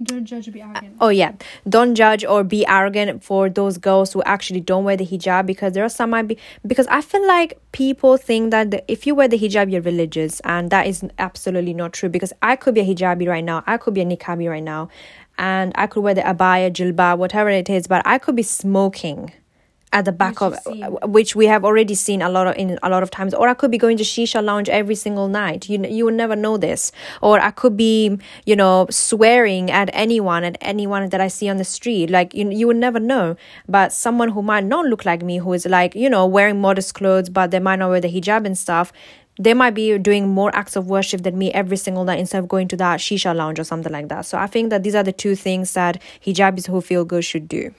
don't 0.02 0.24
judge 0.24 0.48
or 0.48 0.52
be 0.52 0.62
arrogant. 0.62 0.96
Oh 1.00 1.08
yeah, 1.08 1.32
don't 1.68 1.94
judge 1.94 2.24
or 2.24 2.42
be 2.42 2.66
arrogant 2.66 3.22
for 3.22 3.50
those 3.50 3.76
girls 3.78 4.12
who 4.12 4.22
actually 4.22 4.60
don't 4.60 4.84
wear 4.84 4.96
the 4.96 5.06
hijab 5.06 5.46
because 5.46 5.74
there 5.74 5.84
are 5.84 5.90
some 5.90 6.10
might 6.10 6.28
be 6.28 6.38
because 6.66 6.86
I 6.86 7.00
feel 7.02 7.26
like 7.26 7.58
people 7.72 8.16
think 8.16 8.50
that 8.50 8.70
the, 8.70 8.90
if 8.90 9.06
you 9.06 9.14
wear 9.14 9.28
the 9.28 9.38
hijab 9.38 9.70
you're 9.70 9.82
religious 9.82 10.40
and 10.40 10.70
that 10.70 10.86
is 10.86 11.04
absolutely 11.18 11.74
not 11.74 11.92
true 11.92 12.08
because 12.08 12.32
I 12.40 12.56
could 12.56 12.74
be 12.74 12.80
a 12.80 12.94
hijabi 12.94 13.28
right 13.28 13.44
now, 13.44 13.62
I 13.66 13.76
could 13.76 13.94
be 13.94 14.00
a 14.00 14.06
niqabi 14.06 14.48
right 14.48 14.62
now, 14.62 14.88
and 15.38 15.72
I 15.74 15.86
could 15.86 16.00
wear 16.02 16.14
the 16.14 16.22
abaya, 16.22 16.70
jilbab, 16.70 17.18
whatever 17.18 17.50
it 17.50 17.68
is, 17.68 17.86
but 17.86 18.02
I 18.06 18.18
could 18.18 18.36
be 18.36 18.42
smoking 18.42 19.32
at 19.92 20.04
the 20.04 20.12
back 20.12 20.40
which 20.40 20.64
of 20.82 21.10
which 21.10 21.34
we 21.34 21.46
have 21.46 21.64
already 21.64 21.94
seen 21.94 22.22
a 22.22 22.28
lot 22.28 22.46
of 22.46 22.56
in 22.56 22.78
a 22.82 22.88
lot 22.88 23.02
of 23.02 23.10
times. 23.10 23.34
Or 23.34 23.48
i 23.48 23.54
could 23.54 23.70
be 23.70 23.78
going 23.78 23.96
to 23.96 24.04
shisha 24.04 24.42
lounge 24.42 24.68
every 24.68 24.94
single 24.94 25.28
night. 25.28 25.68
You 25.68 25.84
you 25.84 26.04
would 26.04 26.14
never 26.14 26.36
know 26.36 26.56
this. 26.56 26.92
Or 27.20 27.40
i 27.40 27.50
could 27.50 27.76
be 27.76 28.18
you 28.46 28.56
know 28.56 28.86
swearing 28.90 29.70
at 29.70 29.90
anyone 29.92 30.44
at 30.44 30.56
anyone 30.60 31.08
that 31.08 31.20
i 31.20 31.28
see 31.28 31.48
on 31.48 31.56
the 31.56 31.64
street. 31.64 32.10
Like 32.10 32.34
you, 32.34 32.50
you 32.50 32.66
would 32.66 32.76
never 32.76 33.00
know. 33.00 33.36
But 33.68 33.92
someone 33.92 34.30
who 34.30 34.42
might 34.42 34.64
not 34.64 34.86
look 34.86 35.04
like 35.04 35.22
me 35.22 35.38
who 35.38 35.52
is 35.52 35.66
like 35.66 35.94
you 35.94 36.08
know 36.08 36.26
wearing 36.26 36.60
modest 36.60 36.94
clothes 36.94 37.28
but 37.28 37.50
they 37.50 37.58
might 37.58 37.76
not 37.76 37.90
wear 37.90 38.00
the 38.00 38.08
hijab 38.08 38.46
and 38.46 38.56
stuff 38.56 38.92
they 39.38 39.54
might 39.54 39.70
be 39.70 39.96
doing 39.96 40.28
more 40.28 40.54
acts 40.54 40.76
of 40.76 40.88
worship 40.88 41.22
than 41.22 41.38
me 41.38 41.50
every 41.52 41.76
single 41.76 42.04
night 42.04 42.18
instead 42.18 42.40
of 42.40 42.48
going 42.48 42.68
to 42.68 42.76
that 42.76 43.00
shisha 43.00 43.34
lounge 43.34 43.58
or 43.58 43.64
something 43.64 43.92
like 43.92 44.08
that. 44.08 44.26
So 44.26 44.38
i 44.38 44.46
think 44.46 44.70
that 44.70 44.82
these 44.84 44.94
are 44.94 45.02
the 45.02 45.12
two 45.12 45.34
things 45.34 45.72
that 45.74 46.00
hijabis 46.24 46.68
who 46.68 46.80
feel 46.80 47.04
good 47.04 47.24
should 47.24 47.48
do 47.48 47.74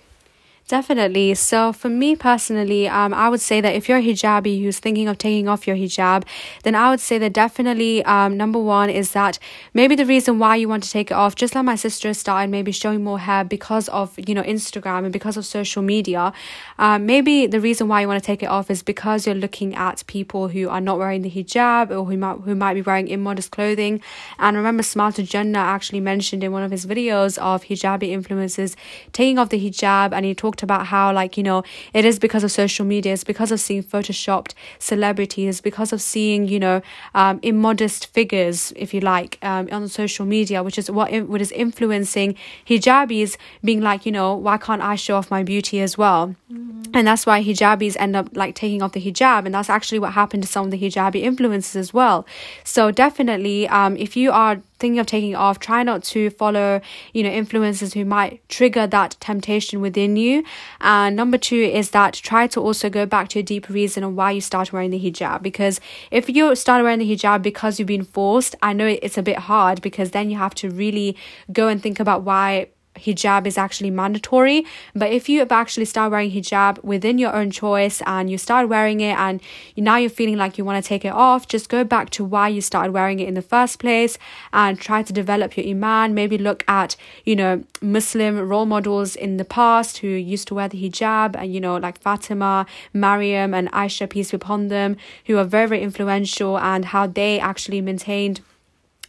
Definitely. 0.72 1.34
So, 1.34 1.74
for 1.74 1.90
me 1.90 2.16
personally, 2.16 2.88
um, 2.88 3.14
I 3.14 3.28
would 3.28 3.42
say 3.42 3.60
that 3.60 3.76
if 3.76 3.90
you're 3.90 3.98
a 3.98 4.02
hijabi 4.02 4.64
who's 4.64 4.80
thinking 4.80 5.10
of 5.10 5.18
taking 5.18 5.50
off 5.50 5.68
your 5.68 5.76
hijab, 5.76 6.24
then 6.64 6.76
I 6.76 6.90
would 6.90 7.02
say 7.02 7.18
that 7.18 7.34
definitely 7.34 8.06
um, 8.06 8.38
number 8.38 8.58
one 8.58 8.90
is 8.90 9.12
that 9.12 9.38
maybe 9.74 9.96
the 9.96 10.06
reason 10.06 10.40
why 10.40 10.56
you 10.56 10.70
want 10.70 10.84
to 10.84 10.90
take 10.90 11.12
it 11.12 11.14
off, 11.14 11.36
just 11.36 11.56
like 11.56 11.66
my 11.66 11.76
sister 11.76 12.14
started 12.14 12.50
maybe 12.50 12.72
showing 12.72 13.04
more 13.04 13.20
hair 13.20 13.44
because 13.44 13.90
of 13.90 14.18
you 14.18 14.34
know 14.34 14.44
Instagram 14.44 15.04
and 15.04 15.12
because 15.12 15.36
of 15.36 15.46
social 15.46 15.82
media. 15.82 16.32
Um, 16.80 17.06
maybe 17.06 17.48
the 17.48 17.60
reason 17.60 17.90
why 17.90 18.00
you 18.00 18.08
want 18.08 18.24
to 18.24 18.26
take 18.26 18.42
it 18.42 18.46
off 18.46 18.72
is 18.72 18.82
because 18.82 19.26
you're 19.26 19.36
looking 19.36 19.76
at 19.76 20.06
people 20.08 20.48
who 20.48 20.70
are 20.70 20.80
not 20.80 20.98
wearing 20.98 21.22
the 21.22 21.30
hijab 21.30 21.92
or 21.92 22.06
who 22.06 22.16
might 22.16 22.38
who 22.46 22.56
might 22.56 22.76
be 22.76 22.82
wearing 22.82 23.10
immodest 23.10 23.52
clothing. 23.52 24.00
And 24.40 24.56
remember, 24.56 24.84
to 24.84 25.24
Jannah 25.24 25.60
actually 25.60 26.00
mentioned 26.00 26.46
in 26.46 26.54
one 26.54 26.64
of 26.64 26.72
his 26.72 26.86
videos 26.86 27.38
of 27.40 27.66
hijabi 27.66 28.12
influencers 28.18 28.78
taking 29.12 29.38
off 29.38 29.50
the 29.50 29.60
hijab, 29.60 30.14
and 30.14 30.24
he 30.24 30.34
talked 30.34 30.61
talked 30.62 30.64
about 30.64 30.88
how, 30.88 31.14
like, 31.14 31.38
you 31.38 31.44
know, 31.44 31.64
it 31.94 32.06
is 32.06 32.20
because 32.20 32.44
of 32.44 32.52
social 32.52 32.86
media, 32.86 33.14
it's 33.14 33.24
because 33.24 33.52
of 33.52 33.60
seeing 33.60 33.84
photoshopped 33.84 34.54
celebrities, 34.80 35.48
it's 35.50 35.62
because 35.62 35.94
of 35.94 36.02
seeing, 36.02 36.48
you 36.48 36.60
know, 36.60 36.82
um, 37.16 37.40
immodest 37.42 38.08
figures, 38.14 38.74
if 38.76 38.94
you 38.94 39.02
like, 39.02 39.38
um, 39.42 39.68
on 39.72 39.88
social 39.88 40.26
media, 40.26 40.64
which 40.64 40.78
is 40.78 40.90
what, 40.90 41.12
what 41.28 41.42
is 41.42 41.52
influencing 41.52 42.36
hijabis 42.68 43.38
being 43.64 43.82
like, 43.82 44.06
you 44.06 44.12
know, 44.12 44.36
why 44.36 44.58
can't 44.58 44.82
I 44.82 44.96
show 44.96 45.16
off 45.18 45.32
my 45.32 45.44
beauty 45.44 45.82
as 45.82 45.98
well? 45.98 46.36
Mm-hmm. 46.52 46.92
And 46.94 47.08
that's 47.08 47.26
why 47.26 47.44
hijabis 47.44 47.96
end 48.00 48.16
up 48.16 48.30
like 48.36 48.56
taking 48.56 48.82
off 48.82 48.92
the 48.92 49.02
hijab. 49.02 49.46
And 49.46 49.54
that's 49.54 49.70
actually 49.70 50.00
what 50.00 50.14
happened 50.14 50.44
to 50.44 50.50
some 50.50 50.66
of 50.66 50.72
the 50.72 50.80
hijabi 50.80 51.24
influencers 51.24 51.76
as 51.76 51.94
well. 51.94 52.26
So 52.64 52.92
definitely, 52.92 53.68
um, 53.70 53.96
if 53.98 54.18
you 54.18 54.32
are 54.32 54.62
thinking 54.80 55.00
of 55.00 55.06
taking 55.06 55.36
off, 55.36 55.60
try 55.60 55.84
not 55.84 56.04
to 56.04 56.30
follow, 56.32 56.82
you 57.14 57.24
know, 57.24 57.30
influencers 57.30 57.94
who 57.94 58.04
might 58.04 58.42
trigger 58.50 58.88
that 58.88 59.16
temptation 59.20 59.80
within 59.80 60.18
you. 60.18 60.41
And 60.80 61.16
number 61.16 61.38
two 61.38 61.56
is 61.56 61.92
that 61.92 62.14
try 62.14 62.48
to 62.48 62.60
also 62.60 62.90
go 62.90 63.06
back 63.06 63.30
to 63.30 63.40
a 63.40 63.44
deep 63.44 63.70
reason 63.70 64.04
on 64.04 64.16
why 64.16 64.32
you 64.32 64.42
started 64.42 64.74
wearing 64.74 64.92
the 64.92 65.00
hijab. 65.00 65.42
Because 65.42 65.80
if 66.12 66.30
you 66.30 66.56
started 66.56 66.84
wearing 66.84 67.00
the 67.00 67.16
hijab 67.16 67.42
because 67.42 67.80
you've 67.80 67.88
been 67.88 68.04
forced, 68.04 68.56
I 68.62 68.74
know 68.74 68.88
it's 68.88 69.18
a 69.18 69.24
bit 69.24 69.38
hard 69.38 69.82
because 69.82 70.12
then 70.12 70.30
you 70.30 70.38
have 70.38 70.56
to 70.56 70.70
really 70.70 71.18
go 71.52 71.68
and 71.68 71.82
think 71.82 72.00
about 72.00 72.24
why 72.24 72.68
hijab 72.96 73.48
is 73.48 73.58
actually 73.58 73.90
mandatory. 73.90 74.66
But 74.96 75.12
if 75.12 75.30
you 75.30 75.40
have 75.40 75.52
actually 75.52 75.86
start 75.86 76.12
wearing 76.12 76.32
hijab 76.32 76.84
within 76.84 77.18
your 77.18 77.34
own 77.34 77.52
choice 77.52 78.02
and 78.06 78.30
you 78.30 78.38
start 78.38 78.70
wearing 78.70 79.02
it 79.02 79.18
and 79.18 79.42
now 79.78 79.98
you're 79.98 80.10
feeling 80.10 80.38
like 80.38 80.58
you 80.58 80.66
want 80.66 80.84
to 80.84 80.88
take 80.88 81.06
it 81.06 81.14
off, 81.14 81.48
just 81.48 81.70
go 81.70 81.84
back 81.84 82.10
to 82.12 82.24
why 82.24 82.48
you 82.50 82.62
started 82.62 82.92
wearing 82.92 83.20
it 83.20 83.28
in 83.28 83.34
the 83.34 83.42
first 83.42 83.80
place 83.80 84.18
and 84.54 84.80
try 84.80 85.02
to 85.04 85.14
develop 85.14 85.58
your 85.58 85.66
iman. 85.68 86.14
Maybe 86.14 86.38
look 86.38 86.64
at, 86.68 86.96
you 87.26 87.36
know, 87.36 87.64
Muslim 87.82 88.38
role 88.38 88.66
models 88.66 89.16
in 89.16 89.38
the 89.38 89.46
past 89.46 90.00
who 90.00 90.08
used 90.08 90.48
to 90.50 90.56
wear 90.56 90.68
the 90.68 90.90
hijab 90.90 91.36
and, 91.36 91.54
you 91.54 91.62
know, 91.62 91.78
like 91.78 92.00
Fatima, 92.00 92.66
Mariam, 92.94 93.54
and 93.54 93.72
Aisha, 93.72 94.10
peace 94.10 94.32
be 94.32 94.36
upon 94.36 94.68
them, 94.68 94.98
who 95.26 95.38
are 95.38 95.44
very, 95.44 95.68
very 95.68 95.82
influential 95.82 96.58
and 96.58 96.86
how 96.86 97.08
they 97.08 97.40
actually 97.40 97.82
maintained 97.82 98.42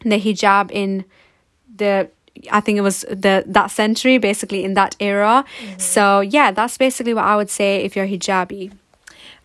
the 0.03 0.21
hijab 0.21 0.71
in 0.71 1.05
the 1.75 2.09
I 2.51 2.61
think 2.61 2.79
it 2.79 2.83
was 2.83 3.03
the 3.09 3.45
that 3.47 3.71
century, 3.71 4.18
basically 4.18 4.64
in 4.64 4.75
that 4.75 4.97
era. 5.01 5.45
Mm-hmm. 5.61 5.79
So 5.79 6.21
yeah, 6.21 6.51
that's 6.51 6.79
basically 6.79 7.14
what 7.14 7.25
I 7.25 7.37
would 7.37 7.51
say 7.51 7.85
if 7.85 7.97
you're 7.97 8.07
hijabi. 8.07 8.73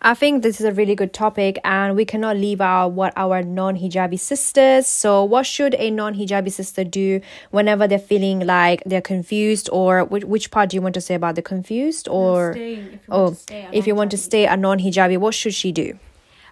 I 0.00 0.14
think 0.14 0.44
this 0.44 0.60
is 0.60 0.66
a 0.66 0.72
really 0.72 0.94
good 0.94 1.12
topic, 1.12 1.58
and 1.64 1.96
we 1.96 2.04
cannot 2.04 2.36
leave 2.36 2.60
out 2.60 2.92
what 2.92 3.12
our 3.16 3.42
non 3.42 3.76
hijabi 3.76 4.18
sisters. 4.18 4.86
So, 4.86 5.24
what 5.24 5.44
should 5.44 5.74
a 5.74 5.90
non 5.90 6.14
hijabi 6.14 6.52
sister 6.52 6.84
do 6.84 7.20
whenever 7.50 7.88
they're 7.88 7.98
feeling 7.98 8.46
like 8.46 8.82
they're 8.86 9.00
confused, 9.00 9.68
or 9.72 10.04
which, 10.04 10.24
which 10.24 10.50
part 10.52 10.70
do 10.70 10.76
you 10.76 10.82
want 10.82 10.94
to 10.94 11.00
say 11.00 11.14
about 11.14 11.34
the 11.34 11.42
confused, 11.42 12.06
or 12.08 12.54
if 12.56 13.00
oh, 13.08 13.36
if 13.72 13.88
you 13.88 13.96
want 13.96 14.12
to 14.12 14.18
stay 14.18 14.46
a 14.46 14.56
non 14.56 14.78
hijabi, 14.78 15.18
what 15.18 15.34
should 15.34 15.54
she 15.54 15.72
do? 15.72 15.98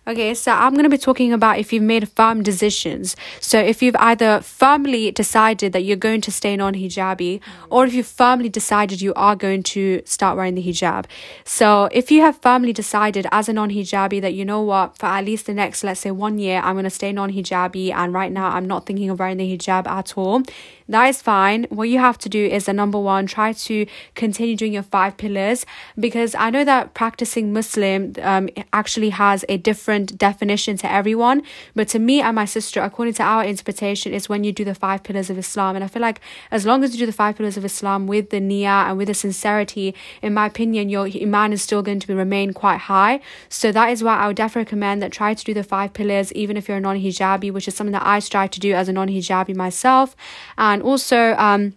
Okay, 0.09 0.35
so 0.35 0.53
I'm 0.53 0.75
going 0.75 0.85
to 0.85 0.89
be 0.89 0.99
talking 0.99 1.33
about 1.33 1.59
if 1.59 1.73
you've 1.73 1.83
made 1.83 2.09
firm 2.09 2.45
decisions. 2.45 3.17
So 3.41 3.59
if 3.59 3.83
you've 3.83 3.97
either 3.97 4.41
firmly 4.41 5.11
decided 5.11 5.73
that 5.73 5.83
you're 5.83 5.97
going 5.97 6.21
to 6.21 6.31
stay 6.31 6.55
non 6.55 6.75
hijabi, 6.75 7.41
or 7.71 7.87
if 7.87 7.93
you've 7.93 8.07
firmly 8.07 8.49
decided 8.49 9.03
you 9.03 9.13
are 9.15 9.35
going 9.35 9.65
to 9.65 10.03
start 10.05 10.37
wearing 10.37 10.55
the 10.55 10.63
hijab. 10.63 11.07
So 11.45 11.89
if 11.91 12.13
you 12.13 12.21
have 12.21 12.41
firmly 12.41 12.73
decided 12.73 13.27
as 13.33 13.49
a 13.49 13.53
non 13.53 13.71
hijabi 13.71 14.21
that 14.21 14.33
you 14.33 14.45
know 14.45 14.61
what, 14.61 14.97
for 14.97 15.07
at 15.07 15.25
least 15.25 15.47
the 15.47 15.55
next, 15.55 15.83
let's 15.83 15.99
say, 15.99 16.13
one 16.13 16.39
year, 16.39 16.61
I'm 16.63 16.77
going 16.77 16.85
to 16.85 16.91
stay 16.91 17.11
non 17.11 17.33
hijabi, 17.33 17.93
and 17.93 18.15
right 18.15 18.31
now 18.31 18.51
I'm 18.51 18.69
not 18.69 18.87
thinking 18.87 19.11
of 19.11 19.19
wearing 19.19 19.39
the 19.39 19.59
hijab 19.59 19.89
at 19.89 20.17
all, 20.17 20.45
that 20.89 21.07
is 21.07 21.21
fine. 21.21 21.67
What 21.71 21.89
you 21.89 21.99
have 21.99 22.19
to 22.19 22.29
do 22.29 22.45
is 22.47 22.67
the 22.67 22.73
number 22.73 22.99
one, 22.99 23.27
try 23.27 23.53
to 23.53 23.87
continue 24.15 24.57
doing 24.57 24.73
your 24.73 24.83
five 24.83 25.17
pillars 25.17 25.67
because 25.99 26.35
I 26.35 26.51
know 26.51 26.65
that 26.65 26.95
practicing 26.95 27.53
Muslim 27.53 28.15
um, 28.23 28.49
actually 28.73 29.11
has 29.11 29.45
a 29.49 29.57
different 29.57 30.17
definition 30.17 30.77
to 30.79 30.91
everyone. 30.91 31.43
But 31.75 31.89
to 31.89 31.99
me 31.99 32.21
and 32.21 32.37
my 32.37 32.45
sister, 32.45 32.81
according 32.81 33.15
to 33.15 33.23
our 33.23 33.43
interpretation, 33.45 34.13
is 34.13 34.29
when 34.29 34.45
you 34.45 34.53
do 34.53 34.65
the 34.65 34.75
five 34.75 35.03
pillars 35.03 35.29
of 35.29 35.39
Islam. 35.39 35.75
And 35.75 35.85
I 35.85 35.89
feel 35.89 36.03
like 36.03 36.21
as 36.51 36.65
long 36.65 36.85
as 36.85 36.93
you 36.93 36.99
do 36.99 37.07
the 37.07 37.13
five 37.13 37.37
pillars 37.37 37.57
of 37.57 37.65
Islam 37.65 38.07
with 38.07 38.31
the 38.31 38.41
niyyah 38.41 38.89
and 38.89 38.99
with 38.99 39.09
the 39.09 39.15
sincerity, 39.15 39.95
in 40.23 40.35
my 40.35 40.47
opinion, 40.47 40.89
your 40.89 41.07
iman 41.07 41.53
is 41.53 41.63
still 41.63 41.83
going 41.83 42.01
to 42.01 42.07
be, 42.07 42.15
remain 42.15 42.53
quite 42.53 42.79
high. 42.79 43.21
So 43.49 43.73
that 43.73 43.91
is 43.91 44.03
why 44.03 44.17
I 44.17 44.29
would 44.29 44.37
definitely 44.37 44.67
recommend 44.67 45.03
that 45.03 45.13
try 45.13 45.35
to 45.35 45.45
do 45.45 45.53
the 45.53 45.65
five 45.65 45.93
pillars, 45.93 46.33
even 46.33 46.57
if 46.57 46.69
you're 46.69 46.77
a 46.77 46.81
non-hijabi, 46.81 47.53
which 47.53 47.67
is 47.67 47.75
something 47.75 47.93
that 47.93 48.07
I 48.07 48.21
strive 48.21 48.51
to 48.53 48.61
do 48.61 48.73
as 48.73 48.89
a 48.89 48.93
non-hijabi 48.93 49.55
myself. 49.55 50.15
And 50.57 50.76
also, 50.83 51.35
um, 51.39 51.75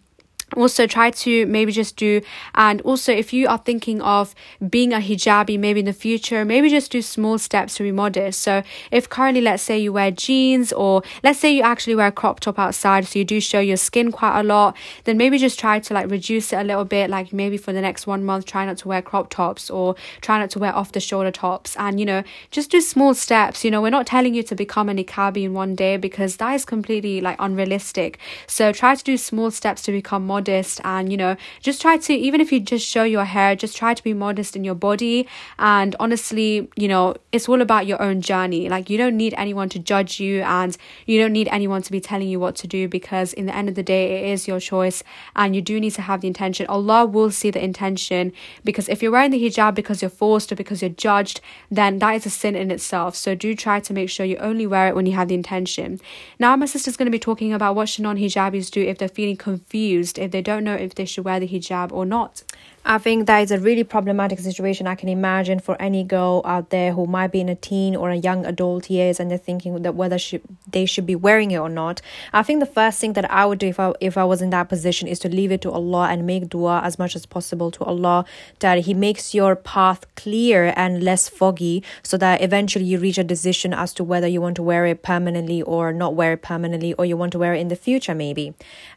also 0.55 0.87
try 0.87 1.11
to 1.11 1.45
maybe 1.45 1.71
just 1.71 1.95
do 1.95 2.21
and 2.55 2.81
also 2.81 3.11
if 3.11 3.33
you 3.33 3.47
are 3.47 3.57
thinking 3.57 4.01
of 4.01 4.33
being 4.69 4.93
a 4.93 4.97
hijabi 4.97 5.57
maybe 5.59 5.79
in 5.81 5.85
the 5.85 5.93
future 5.93 6.43
maybe 6.45 6.69
just 6.69 6.91
do 6.91 7.01
small 7.01 7.37
steps 7.37 7.75
to 7.75 7.83
be 7.83 7.91
modest. 7.91 8.41
So 8.41 8.63
if 8.91 9.09
currently 9.09 9.41
let's 9.41 9.63
say 9.63 9.77
you 9.77 9.93
wear 9.93 10.11
jeans 10.11 10.73
or 10.73 11.03
let's 11.23 11.39
say 11.39 11.51
you 11.53 11.63
actually 11.63 11.95
wear 11.95 12.07
a 12.07 12.11
crop 12.11 12.39
top 12.39 12.59
outside 12.59 13.05
so 13.05 13.19
you 13.19 13.25
do 13.25 13.39
show 13.39 13.59
your 13.59 13.77
skin 13.77 14.11
quite 14.11 14.39
a 14.39 14.43
lot 14.43 14.75
then 15.03 15.17
maybe 15.17 15.37
just 15.37 15.59
try 15.59 15.79
to 15.79 15.93
like 15.93 16.09
reduce 16.09 16.51
it 16.53 16.57
a 16.57 16.63
little 16.63 16.85
bit 16.85 17.09
like 17.09 17.31
maybe 17.31 17.57
for 17.57 17.73
the 17.73 17.81
next 17.81 18.07
one 18.07 18.23
month 18.23 18.45
try 18.45 18.65
not 18.65 18.77
to 18.77 18.87
wear 18.87 19.01
crop 19.01 19.29
tops 19.29 19.69
or 19.69 19.95
try 20.21 20.39
not 20.39 20.49
to 20.49 20.59
wear 20.59 20.75
off 20.75 20.91
the 20.91 20.99
shoulder 20.99 21.31
tops. 21.31 21.75
And 21.77 21.99
you 21.99 22.05
know 22.05 22.23
just 22.51 22.71
do 22.71 22.81
small 22.81 23.13
steps. 23.13 23.63
You 23.63 23.71
know 23.71 23.81
we're 23.81 23.89
not 23.89 24.07
telling 24.07 24.33
you 24.33 24.43
to 24.43 24.55
become 24.55 24.89
a 24.89 24.93
niqabi 24.93 25.43
in 25.43 25.53
one 25.53 25.75
day 25.75 25.97
because 25.97 26.37
that 26.37 26.53
is 26.53 26.65
completely 26.65 27.21
like 27.21 27.35
unrealistic. 27.39 28.17
So 28.47 28.71
try 28.71 28.95
to 28.95 29.03
do 29.03 29.17
small 29.17 29.51
steps 29.51 29.81
to 29.83 29.91
become 29.91 30.25
modest 30.25 30.38
modest 30.39 30.79
and 30.83 31.11
you 31.11 31.17
know 31.17 31.35
just 31.61 31.81
try 31.81 31.97
to 31.97 32.13
even 32.13 32.39
if 32.41 32.51
you 32.51 32.59
just 32.59 32.85
show 32.85 33.03
your 33.03 33.25
hair 33.25 33.55
just 33.55 33.75
try 33.75 33.93
to 33.93 34.03
be 34.03 34.13
modest 34.13 34.55
in 34.55 34.63
your 34.63 34.75
body. 34.75 35.27
And 35.57 35.95
honestly 35.99 36.69
you 36.75 36.87
know 36.87 37.15
it's 37.31 37.49
all 37.49 37.61
about 37.61 37.85
your 37.87 38.01
own 38.01 38.21
journey. 38.21 38.69
Like 38.69 38.89
you 38.89 38.97
don't 38.97 39.17
need 39.17 39.33
anyone 39.37 39.69
to 39.69 39.79
judge 39.79 40.19
you 40.19 40.41
and 40.41 40.77
you 41.05 41.19
don't 41.21 41.33
need 41.33 41.49
anyone 41.51 41.81
to 41.81 41.91
be 41.91 41.99
telling 41.99 42.29
you 42.29 42.39
what 42.39 42.55
to 42.61 42.67
do 42.67 42.87
because 42.87 43.33
in 43.33 43.45
the 43.45 43.55
end 43.55 43.69
of 43.69 43.75
the 43.75 43.83
day 43.83 44.03
it 44.17 44.33
is 44.33 44.47
your 44.47 44.59
choice 44.59 45.03
and 45.35 45.55
you 45.55 45.61
do 45.61 45.79
need 45.79 45.95
to 45.99 46.01
have 46.01 46.21
the 46.21 46.27
intention. 46.27 46.65
Allah 46.67 47.05
will 47.05 47.31
see 47.31 47.51
the 47.51 47.63
intention 47.63 48.31
because 48.63 48.87
if 48.89 49.01
you're 49.01 49.11
wearing 49.11 49.31
the 49.31 49.43
hijab 49.43 49.75
because 49.75 50.01
you're 50.01 50.17
forced 50.23 50.51
or 50.51 50.55
because 50.55 50.81
you're 50.81 50.89
judged 51.07 51.41
then 51.69 51.99
that 51.99 52.15
is 52.15 52.25
a 52.25 52.29
sin 52.29 52.55
in 52.55 52.71
itself. 52.71 53.15
So 53.15 53.35
do 53.35 53.55
try 53.55 53.79
to 53.79 53.93
make 53.93 54.09
sure 54.09 54.25
you 54.25 54.37
only 54.37 54.67
wear 54.67 54.87
it 54.87 54.95
when 54.95 55.05
you 55.05 55.13
have 55.13 55.27
the 55.27 55.35
intention. 55.35 55.99
Now 56.39 56.55
my 56.55 56.65
sister's 56.65 56.97
going 56.97 57.11
to 57.11 57.19
be 57.19 57.19
talking 57.19 57.53
about 57.53 57.75
what 57.75 57.89
should 57.89 58.03
non-hijabis 58.03 58.71
do 58.71 58.81
if 58.81 58.97
they're 58.97 59.17
feeling 59.19 59.37
confused 59.37 60.19
if 60.19 60.28
they 60.31 60.41
don't 60.41 60.63
know 60.63 60.75
if 60.75 60.95
they 60.95 61.05
should 61.05 61.25
wear 61.25 61.39
the 61.39 61.47
hijab 61.47 61.91
or 61.91 62.05
not. 62.05 62.43
I 62.85 62.97
think 62.97 63.27
that 63.27 63.39
is 63.39 63.51
a 63.51 63.59
really 63.59 63.83
problematic 63.83 64.39
situation 64.39 64.87
I 64.87 64.95
can 64.95 65.09
imagine 65.09 65.59
for 65.59 65.79
any 65.81 66.03
girl 66.03 66.41
out 66.45 66.69
there 66.69 66.93
who 66.93 67.05
might 67.05 67.31
be 67.31 67.41
in 67.41 67.49
a 67.49 67.55
teen 67.55 67.95
or 67.95 68.09
a 68.09 68.15
young 68.15 68.45
adult 68.45 68.89
years 68.89 69.19
and 69.19 69.29
they're 69.29 69.37
thinking 69.37 69.81
that 69.81 69.95
whether 69.95 70.17
should, 70.17 70.41
they 70.71 70.85
should 70.85 71.05
be 71.05 71.15
wearing 71.15 71.51
it 71.51 71.57
or 71.57 71.69
not. 71.69 72.01
I 72.31 72.41
think 72.41 72.61
the 72.61 72.65
first 72.65 72.99
thing 72.99 73.13
that 73.13 73.29
I 73.29 73.45
would 73.45 73.59
do 73.59 73.67
if 73.67 73.79
I 73.79 73.93
if 73.99 74.17
I 74.17 74.23
was 74.23 74.41
in 74.41 74.49
that 74.51 74.69
position 74.69 75.07
is 75.07 75.19
to 75.19 75.29
leave 75.29 75.51
it 75.51 75.61
to 75.61 75.71
Allah 75.71 76.07
and 76.09 76.25
make 76.25 76.49
dua 76.49 76.81
as 76.83 76.97
much 76.97 77.15
as 77.15 77.25
possible 77.25 77.69
to 77.71 77.83
Allah 77.83 78.25
that 78.59 78.79
He 78.79 78.93
makes 78.93 79.33
your 79.33 79.55
path 79.55 80.05
clear 80.15 80.73
and 80.75 81.03
less 81.03 81.27
foggy 81.27 81.83
so 82.01 82.17
that 82.17 82.41
eventually 82.41 82.85
you 82.85 82.97
reach 82.97 83.17
a 83.17 83.23
decision 83.23 83.73
as 83.73 83.93
to 83.95 84.03
whether 84.03 84.27
you 84.27 84.41
want 84.41 84.55
to 84.55 84.63
wear 84.63 84.85
it 84.85 85.03
permanently 85.03 85.61
or 85.61 85.91
not 85.91 86.15
wear 86.15 86.33
it 86.33 86.41
permanently 86.41 86.93
or 86.93 87.05
you 87.05 87.17
want 87.17 87.33
to 87.33 87.39
wear 87.39 87.53
it 87.53 87.59
in 87.59 87.67
the 87.67 87.75
future 87.75 88.15
maybe. 88.15 88.53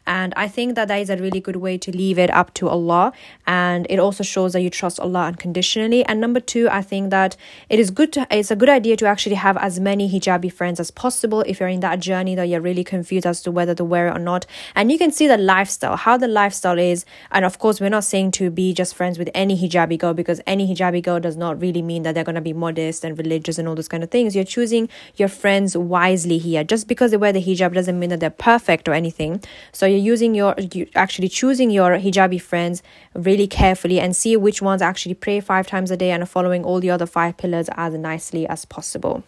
And 0.07 0.33
I 0.35 0.47
think 0.47 0.75
that 0.75 0.87
that 0.87 0.99
is 1.01 1.09
a 1.09 1.17
really 1.17 1.41
good 1.41 1.57
way 1.57 1.77
to 1.77 1.91
leave 1.91 2.17
it 2.17 2.29
up 2.31 2.53
to 2.55 2.69
Allah 2.69 3.11
and 3.45 3.72
and 3.73 3.87
it 3.89 3.99
also 3.99 4.23
shows 4.23 4.53
that 4.53 4.61
you 4.61 4.69
trust 4.69 4.99
Allah 4.99 5.25
unconditionally. 5.25 6.05
And 6.05 6.21
number 6.21 6.39
two, 6.39 6.69
I 6.69 6.81
think 6.81 7.09
that 7.09 7.35
it 7.69 7.79
is 7.79 7.89
good 7.89 8.13
to 8.13 8.27
it's 8.31 8.51
a 8.51 8.55
good 8.55 8.69
idea 8.69 8.95
to 8.97 9.05
actually 9.05 9.35
have 9.35 9.57
as 9.57 9.79
many 9.79 10.09
hijabi 10.09 10.51
friends 10.51 10.79
as 10.79 10.91
possible 10.91 11.41
if 11.41 11.59
you're 11.59 11.69
in 11.69 11.79
that 11.79 11.99
journey 11.99 12.35
that 12.35 12.47
you're 12.47 12.61
really 12.61 12.83
confused 12.83 13.25
as 13.25 13.41
to 13.41 13.51
whether 13.51 13.75
to 13.75 13.83
wear 13.83 14.07
it 14.07 14.15
or 14.15 14.19
not. 14.19 14.45
And 14.75 14.91
you 14.91 14.97
can 14.97 15.11
see 15.11 15.27
the 15.27 15.37
lifestyle, 15.37 15.97
how 15.97 16.17
the 16.17 16.27
lifestyle 16.27 16.79
is. 16.79 17.05
And 17.31 17.45
of 17.45 17.59
course, 17.59 17.81
we're 17.81 17.89
not 17.89 18.03
saying 18.03 18.31
to 18.31 18.49
be 18.49 18.73
just 18.73 18.95
friends 18.95 19.17
with 19.17 19.29
any 19.33 19.57
hijabi 19.57 19.97
girl 19.97 20.13
because 20.13 20.41
any 20.45 20.67
hijabi 20.73 21.03
girl 21.03 21.19
does 21.19 21.37
not 21.37 21.59
really 21.59 21.81
mean 21.81 22.03
that 22.03 22.15
they're 22.15 22.23
gonna 22.23 22.41
be 22.41 22.53
modest 22.53 23.03
and 23.03 23.17
religious 23.17 23.57
and 23.57 23.67
all 23.67 23.75
those 23.75 23.87
kind 23.87 24.03
of 24.03 24.11
things. 24.11 24.35
You're 24.35 24.43
choosing 24.43 24.89
your 25.15 25.29
friends 25.29 25.75
wisely 25.75 26.37
here. 26.37 26.63
Just 26.63 26.87
because 26.87 27.11
they 27.11 27.17
wear 27.17 27.33
the 27.33 27.43
hijab 27.43 27.73
doesn't 27.73 27.99
mean 27.99 28.09
that 28.09 28.19
they're 28.19 28.29
perfect 28.29 28.87
or 28.87 28.93
anything. 28.93 29.41
So 29.71 29.85
you're 29.85 29.97
using 30.13 30.35
your 30.35 30.55
you 30.71 30.87
actually 30.95 31.29
choosing 31.29 31.69
your 31.69 31.97
hijabi 31.97 32.39
friends 32.39 32.83
really 33.13 33.47
carefully 33.47 33.62
carefully 33.63 33.97
and 33.97 34.13
see 34.13 34.35
which 34.35 34.61
ones 34.61 34.81
actually 34.81 35.13
pray 35.13 35.39
five 35.39 35.65
times 35.65 35.89
a 35.89 35.95
day 35.95 36.11
and 36.11 36.21
are 36.21 36.25
following 36.25 36.65
all 36.65 36.81
the 36.81 36.89
other 36.89 37.05
five 37.05 37.37
pillars 37.37 37.69
as 37.77 37.93
nicely 37.93 38.45
as 38.45 38.65
possible. 38.65 39.23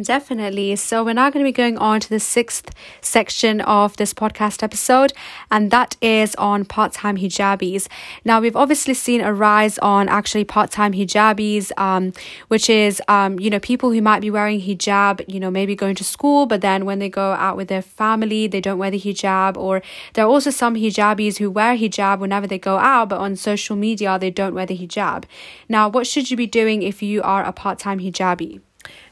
Definitely. 0.00 0.76
So, 0.76 1.02
we're 1.02 1.14
now 1.14 1.30
going 1.30 1.42
to 1.42 1.48
be 1.48 1.56
going 1.56 1.78
on 1.78 2.00
to 2.00 2.10
the 2.10 2.20
sixth 2.20 2.70
section 3.00 3.62
of 3.62 3.96
this 3.96 4.12
podcast 4.12 4.62
episode, 4.62 5.14
and 5.50 5.70
that 5.70 5.96
is 6.02 6.34
on 6.34 6.66
part 6.66 6.92
time 6.92 7.16
hijabis. 7.16 7.88
Now, 8.22 8.38
we've 8.42 8.56
obviously 8.56 8.92
seen 8.92 9.22
a 9.22 9.32
rise 9.32 9.78
on 9.78 10.10
actually 10.10 10.44
part 10.44 10.70
time 10.70 10.92
hijabis, 10.92 11.72
um, 11.78 12.12
which 12.48 12.68
is, 12.68 13.00
um, 13.08 13.40
you 13.40 13.48
know, 13.48 13.58
people 13.58 13.90
who 13.90 14.02
might 14.02 14.20
be 14.20 14.30
wearing 14.30 14.60
hijab, 14.60 15.24
you 15.32 15.40
know, 15.40 15.50
maybe 15.50 15.74
going 15.74 15.94
to 15.94 16.04
school, 16.04 16.44
but 16.44 16.60
then 16.60 16.84
when 16.84 16.98
they 16.98 17.08
go 17.08 17.32
out 17.32 17.56
with 17.56 17.68
their 17.68 17.80
family, 17.80 18.46
they 18.46 18.60
don't 18.60 18.78
wear 18.78 18.90
the 18.90 19.00
hijab. 19.00 19.56
Or 19.56 19.80
there 20.12 20.26
are 20.26 20.28
also 20.28 20.50
some 20.50 20.74
hijabis 20.74 21.38
who 21.38 21.50
wear 21.50 21.74
hijab 21.74 22.18
whenever 22.18 22.46
they 22.46 22.58
go 22.58 22.76
out, 22.76 23.08
but 23.08 23.18
on 23.18 23.34
social 23.34 23.76
media, 23.76 24.18
they 24.18 24.30
don't 24.30 24.52
wear 24.52 24.66
the 24.66 24.76
hijab. 24.76 25.24
Now, 25.70 25.88
what 25.88 26.06
should 26.06 26.30
you 26.30 26.36
be 26.36 26.46
doing 26.46 26.82
if 26.82 27.02
you 27.02 27.22
are 27.22 27.42
a 27.42 27.52
part 27.52 27.78
time 27.78 27.98
hijabi? 28.00 28.60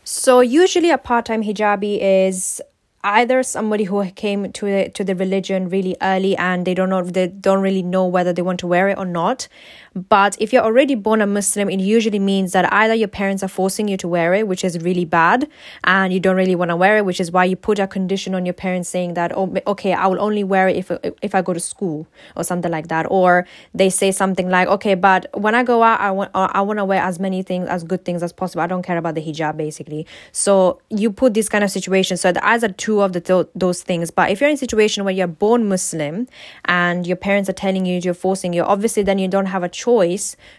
So 0.05 0.41
usually 0.41 0.91
a 0.91 0.99
part-time 0.99 1.43
hijabi 1.43 1.99
is 2.01 2.61
either 3.05 3.43
somebody 3.43 3.85
who 3.85 4.05
came 4.13 4.51
to 4.51 4.67
the, 4.67 4.89
to 4.91 5.05
the 5.05 5.15
religion 5.15 5.69
really 5.69 5.95
early 6.01 6.37
and 6.37 6.67
they 6.67 6.73
don't 6.75 6.89
know 6.89 7.03
they 7.03 7.29
don't 7.29 7.61
really 7.61 7.83
know 7.83 8.07
whether 8.07 8.33
they 8.33 8.43
want 8.43 8.59
to 8.61 8.67
wear 8.67 8.89
it 8.89 8.99
or 8.99 9.05
not 9.05 9.47
but 9.95 10.37
if 10.41 10.53
you're 10.53 10.65
already 10.65 10.95
born 10.95 11.21
a 11.21 11.27
muslim 11.27 11.71
it 11.71 11.81
usually 11.81 12.19
means 12.19 12.53
that 12.53 12.71
either 12.73 12.95
your 12.95 13.09
parents 13.09 13.43
are 13.43 13.49
forcing 13.49 13.89
you 13.89 13.97
to 13.97 14.09
wear 14.09 14.35
it 14.35 14.49
which 14.49 14.65
is 14.65 14.79
really 14.81 15.05
bad 15.05 15.49
and 15.85 16.13
you 16.13 16.21
don't 16.21 16.37
really 16.37 16.55
want 16.55 16.71
to 16.71 16.77
wear 16.77 16.97
it 16.99 17.05
which 17.05 17.21
is 17.21 17.31
why 17.31 17.45
you 17.45 17.57
put 17.57 17.79
a 17.79 17.87
condition 17.87 18.35
on 18.35 18.45
your 18.45 18.55
parents 18.55 18.89
saying 18.89 19.15
that 19.15 19.33
oh 19.37 19.55
okay 19.67 19.93
i 19.93 20.07
will 20.07 20.21
only 20.21 20.45
wear 20.45 20.69
it 20.69 20.77
if 20.77 20.91
if 21.23 21.35
i 21.35 21.43
go 21.43 21.53
to 21.53 21.61
school 21.61 22.07
or 22.37 22.45
something 22.45 22.71
like 22.71 22.89
that. 22.89 23.07
Or 23.11 23.47
they 23.75 23.91
say 23.91 24.11
something 24.13 24.49
like 24.49 24.69
okay 24.69 24.95
but 24.95 25.27
when 25.35 25.55
i 25.55 25.63
go 25.63 25.83
out 25.83 26.01
i 26.01 26.11
want 26.11 26.31
i 26.35 26.61
want 26.61 26.79
to 26.79 26.85
wear 26.85 27.03
as 27.03 27.19
many 27.21 27.43
things 27.43 27.69
as 27.69 27.85
good 27.85 28.05
things 28.05 28.23
as 28.23 28.33
possible. 28.33 28.63
I 28.63 28.67
don't 28.67 28.83
care 28.83 28.97
about 28.97 29.15
the 29.15 29.23
hijab 29.23 29.57
basically. 29.57 30.07
So 30.33 30.81
you 30.91 31.11
put 31.11 31.35
this 31.35 31.49
kind 31.49 31.65
of 31.65 31.71
situation 31.71 32.17
so 32.17 32.33
the 32.33 32.45
eyes 32.47 32.65
are 32.65 32.73
two 32.73 33.01
of 33.03 33.13
the 33.13 33.21
th- 33.21 33.47
those 33.55 33.83
things. 33.83 34.11
But 34.11 34.31
if 34.31 34.41
you're 34.41 34.51
in 34.51 34.55
a 34.55 34.59
situation 34.59 35.05
where 35.05 35.15
you're 35.15 35.27
born 35.27 35.69
Muslim 35.69 36.27
and 36.65 37.07
your 37.07 37.17
parents 37.17 37.49
are 37.49 37.55
telling 37.55 37.87
you, 37.87 38.01
you're 38.03 38.15
forcing 38.15 38.53
you, 38.53 38.63
obviously 38.63 39.03
then 39.03 39.19
you 39.19 39.29
don't 39.29 39.47
have 39.47 39.63
a 39.63 39.69
choice 39.69 39.84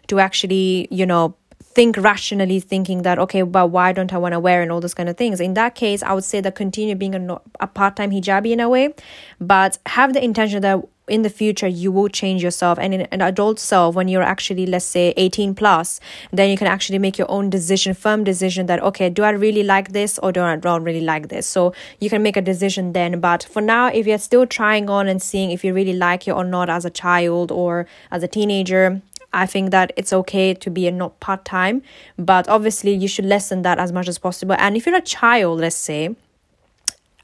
to 0.07 0.19
actually, 0.19 0.87
you 0.91 1.05
know, 1.05 1.35
think 1.75 1.97
rationally 1.97 2.61
thinking 2.61 3.01
that 3.01 3.19
okay 3.19 3.41
but 3.41 3.69
why 3.69 3.91
don't 3.91 4.13
i 4.13 4.17
want 4.17 4.31
to 4.31 4.39
wear 4.39 4.61
and 4.61 4.71
all 4.71 4.79
those 4.79 4.93
kind 4.93 5.09
of 5.09 5.17
things? 5.17 5.41
In 5.41 5.55
that 5.55 5.75
case 5.75 6.01
i 6.03 6.13
would 6.13 6.23
say 6.23 6.39
that 6.39 6.55
continue 6.55 6.95
being 6.95 7.15
a, 7.15 7.41
a 7.59 7.67
part-time 7.67 8.11
hijabi 8.11 8.51
in 8.51 8.61
a 8.61 8.69
way 8.69 8.93
but 9.41 9.77
have 9.85 10.13
the 10.13 10.23
intention 10.23 10.61
that 10.61 10.79
in 11.07 11.21
the 11.21 11.29
future 11.29 11.67
you 11.67 11.91
will 11.91 12.09
change 12.09 12.41
yourself. 12.41 12.79
And 12.79 12.93
in 12.93 13.01
an 13.01 13.21
adult 13.21 13.59
self 13.59 13.95
when 13.95 14.07
you're 14.07 14.23
actually 14.23 14.65
let's 14.65 14.85
say 14.85 15.13
18 15.17 15.55
plus 15.55 15.99
then 16.31 16.49
you 16.49 16.57
can 16.57 16.67
actually 16.67 16.99
make 16.99 17.17
your 17.17 17.29
own 17.29 17.49
decision 17.49 17.93
firm 17.93 18.23
decision 18.23 18.65
that 18.65 18.81
okay 18.81 19.09
do 19.09 19.23
i 19.23 19.29
really 19.29 19.63
like 19.63 19.91
this 19.91 20.17
or 20.19 20.31
do 20.31 20.41
i 20.41 20.55
don't 20.55 20.83
really 20.83 21.01
like 21.01 21.27
this? 21.29 21.45
So 21.45 21.73
you 21.99 22.09
can 22.09 22.23
make 22.23 22.37
a 22.37 22.41
decision 22.41 22.93
then 22.93 23.19
but 23.19 23.43
for 23.43 23.61
now 23.61 23.87
if 23.87 24.07
you're 24.07 24.17
still 24.17 24.45
trying 24.45 24.89
on 24.89 25.07
and 25.07 25.21
seeing 25.21 25.51
if 25.51 25.63
you 25.63 25.73
really 25.73 25.93
like 25.93 26.27
it 26.27 26.31
or 26.31 26.43
not 26.43 26.69
as 26.69 26.85
a 26.85 26.89
child 26.89 27.51
or 27.51 27.85
as 28.11 28.23
a 28.23 28.27
teenager 28.27 29.01
I 29.35 29.45
think 29.45 29.71
that 29.71 29.91
it's 29.97 30.13
okay 30.13 30.53
to 30.53 30.69
be 30.69 30.87
a 30.87 30.91
not 30.91 31.19
part 31.19 31.43
time, 31.43 31.81
but 32.17 32.47
obviously 32.47 32.93
you 32.93 33.07
should 33.07 33.25
lessen 33.25 33.61
that 33.63 33.77
as 33.79 33.91
much 33.91 34.07
as 34.07 34.17
possible. 34.17 34.55
And 34.57 34.77
if 34.77 34.85
you're 34.85 34.95
a 34.95 35.01
child, 35.01 35.59
let's 35.59 35.75
say, 35.75 36.15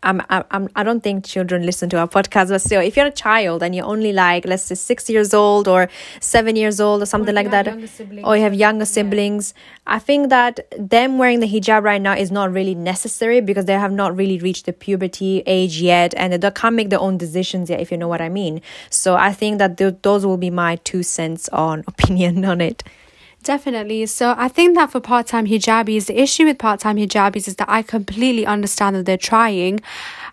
I'm, 0.04 0.22
I'm, 0.30 0.68
I 0.76 0.84
don't 0.84 1.02
think 1.02 1.26
children 1.26 1.64
listen 1.64 1.90
to 1.92 2.00
our 2.00 2.08
podcast, 2.08 2.50
but 2.50 2.62
still, 2.62 2.82
if 2.82 2.98
you're 2.98 3.06
a 3.06 3.12
child 3.12 3.62
and 3.62 3.76
you're 3.76 3.86
only 3.86 4.12
like, 4.12 4.46
let's 4.46 4.64
say, 4.64 4.76
six 4.76 5.10
years 5.10 5.34
old 5.34 5.68
or 5.68 5.90
seven 6.20 6.56
years 6.56 6.80
old 6.80 7.04
or 7.04 7.06
something 7.06 7.34
or 7.34 7.44
like 7.44 7.52
that, 7.52 7.68
or 8.24 8.36
you 8.36 8.42
have 8.42 8.56
younger 8.56 8.86
siblings, 8.86 9.54
yeah. 9.56 9.94
I 9.96 10.00
think 10.00 10.30
that 10.30 10.66
them 10.78 11.20
wearing 11.20 11.40
the 11.40 11.48
hijab 11.48 11.84
right 11.84 12.02
now 12.02 12.14
is 12.14 12.32
not 12.32 12.52
really 12.52 12.74
necessary 12.74 13.42
because 13.42 13.66
they 13.66 13.74
have 13.74 13.92
not 13.92 14.16
really 14.16 14.40
reached 14.40 14.66
the 14.66 14.74
puberty 14.74 15.44
age 15.46 15.80
yet 15.82 16.14
and 16.18 16.34
they 16.34 16.52
can't 16.52 16.76
make 16.76 16.90
their 16.90 17.00
own 17.00 17.18
decisions 17.18 17.70
yet, 17.70 17.80
if 17.80 17.92
you 17.92 17.98
know 17.98 18.08
what 18.08 18.22
I 18.22 18.30
mean. 18.30 18.62
So 18.90 19.16
I 19.16 19.34
think 19.34 19.60
that 19.60 19.78
th- 19.78 19.98
those 20.02 20.26
will 20.26 20.38
be 20.38 20.50
my 20.50 20.78
two 20.78 21.04
cents 21.04 21.48
on 21.50 21.84
opinion 21.88 22.44
on 22.44 22.60
it. 22.60 22.84
Definitely. 23.44 24.06
So 24.06 24.36
I 24.38 24.48
think 24.48 24.76
that 24.76 24.92
for 24.92 25.00
part 25.00 25.26
time 25.26 25.48
hijabis, 25.48 26.06
the 26.06 26.22
issue 26.22 26.46
with 26.46 26.60
part 26.60 26.80
time 26.80 26.98
hijabis 26.98 27.48
is 27.48 27.56
that 27.56 27.70
I 27.70 27.82
completely 27.82 28.46
understand 28.46 28.96
that 28.96 29.06
they're 29.08 29.18
trying. 29.18 29.80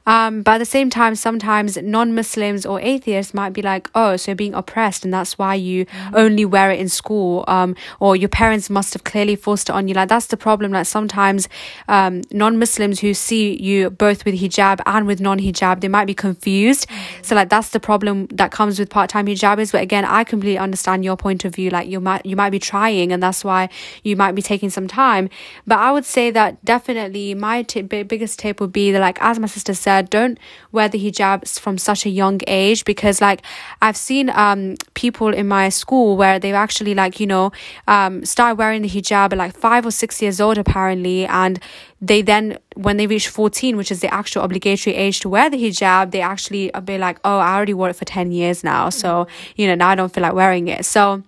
Um, 0.09 0.41
but 0.41 0.53
at 0.53 0.59
the 0.59 0.65
same 0.65 0.89
time, 0.89 1.15
sometimes 1.15 1.77
non 1.77 2.15
Muslims 2.15 2.65
or 2.65 2.81
atheists 2.81 3.35
might 3.35 3.53
be 3.53 3.61
like, 3.61 3.91
oh, 3.95 4.17
so 4.17 4.31
you're 4.31 4.37
being 4.37 4.55
oppressed, 4.55 5.05
and 5.05 5.13
that's 5.13 5.37
why 5.37 5.55
you 5.55 5.85
mm-hmm. 5.85 6.17
only 6.17 6.47
wear 6.47 6.71
it 6.71 6.81
in 6.81 6.89
school, 6.89 7.45
um, 7.47 7.77
or 8.01 8.17
your 8.17 8.31
parents 8.31 8.71
must 8.71 8.95
have 8.95 9.05
clearly 9.05 9.37
forced 9.37 9.69
it 9.69 9.73
on 9.73 9.87
you. 9.87 9.93
Like, 9.93 10.09
that's 10.09 10.27
the 10.27 10.39
problem. 10.39 10.73
Like, 10.73 10.87
sometimes 10.87 11.47
um, 11.89 12.23
non 12.33 12.59
Muslims 12.59 13.01
who 13.01 13.13
see 13.13 13.63
you 13.63 13.91
both 13.91 14.25
with 14.25 14.35
hijab 14.41 14.81
and 14.87 15.07
with 15.07 15.21
non 15.21 15.39
hijab, 15.39 15.83
they 15.83 15.89
might 15.89 16.07
be 16.07 16.15
confused. 16.15 16.89
Mm-hmm. 16.89 17.23
So, 17.23 17.35
like, 17.35 17.51
that's 17.51 17.69
the 17.69 17.81
problem 17.81 18.29
that 18.29 18.51
comes 18.51 18.79
with 18.79 18.89
part 18.89 19.11
time 19.11 19.27
hijabis. 19.27 19.73
But 19.73 19.83
again, 19.83 20.07
I 20.07 20.25
completely 20.25 20.59
understand 20.59 21.05
your 21.05 21.19
point 21.19 21.45
of 21.45 21.55
view. 21.55 21.69
Like, 21.69 21.87
you 21.87 22.01
might, 22.01 22.25
you 22.25 22.35
might 22.35 22.51
be 22.51 22.59
trying, 22.59 23.13
and 23.13 23.23
that's 23.23 23.45
why 23.45 23.69
you 24.05 24.17
might 24.17 24.33
be 24.33 24.41
taking 24.41 24.71
some 24.71 24.89
time. 24.89 25.29
But 25.67 25.81
I 25.81 25.93
would 25.93 26.07
say 26.07 26.31
that 26.31 26.65
definitely 26.65 27.35
my 27.35 27.63
t- 27.63 27.83
biggest 27.83 28.39
tip 28.39 28.59
would 28.59 28.73
be 28.73 28.91
that, 28.93 29.01
like, 29.01 29.21
as 29.21 29.39
my 29.39 29.49
sister 29.49 29.75
said, 29.75 29.98
don't 30.03 30.39
wear 30.73 30.89
the 30.89 30.99
hijabs 30.99 31.59
from 31.59 31.79
such 31.79 32.07
a 32.07 32.09
young 32.09 32.41
age 32.47 32.85
because 32.85 33.21
like 33.21 33.43
I've 33.83 33.97
seen 33.97 34.31
um 34.31 34.77
people 34.95 35.29
in 35.35 35.49
my 35.49 35.69
school 35.69 36.17
where 36.17 36.39
they've 36.39 36.55
actually 36.55 36.95
like 36.95 37.21
you 37.21 37.27
know 37.27 37.53
um 37.87 38.25
started 38.25 38.57
wearing 38.59 38.83
the 38.83 38.89
hijab 38.89 39.33
at 39.33 39.39
like 39.39 39.57
five 39.57 39.87
or 39.87 39.91
six 39.91 40.23
years 40.23 40.41
old 40.41 40.59
apparently 40.59 41.27
and 41.27 41.61
they 42.01 42.23
then 42.23 42.59
when 42.75 42.97
they 42.97 43.07
reach 43.07 43.29
14 43.29 43.77
which 43.77 43.91
is 43.91 44.01
the 44.01 44.13
actual 44.15 44.43
obligatory 44.43 44.95
age 44.95 45.21
to 45.21 45.29
wear 45.29 45.51
the 45.51 45.57
hijab 45.57 46.13
they 46.13 46.21
actually 46.21 46.71
be 46.85 46.97
like 46.97 47.19
oh 47.25 47.39
i 47.39 47.55
already 47.55 47.75
wore 47.75 47.89
it 47.89 47.97
for 47.97 48.05
10 48.05 48.31
years 48.31 48.63
now 48.63 48.89
so 48.89 49.27
you 49.57 49.67
know 49.67 49.75
now 49.75 49.89
i 49.89 49.95
don't 49.95 50.15
feel 50.15 50.23
like 50.23 50.35
wearing 50.35 50.69
it. 50.69 50.85
So 50.85 51.23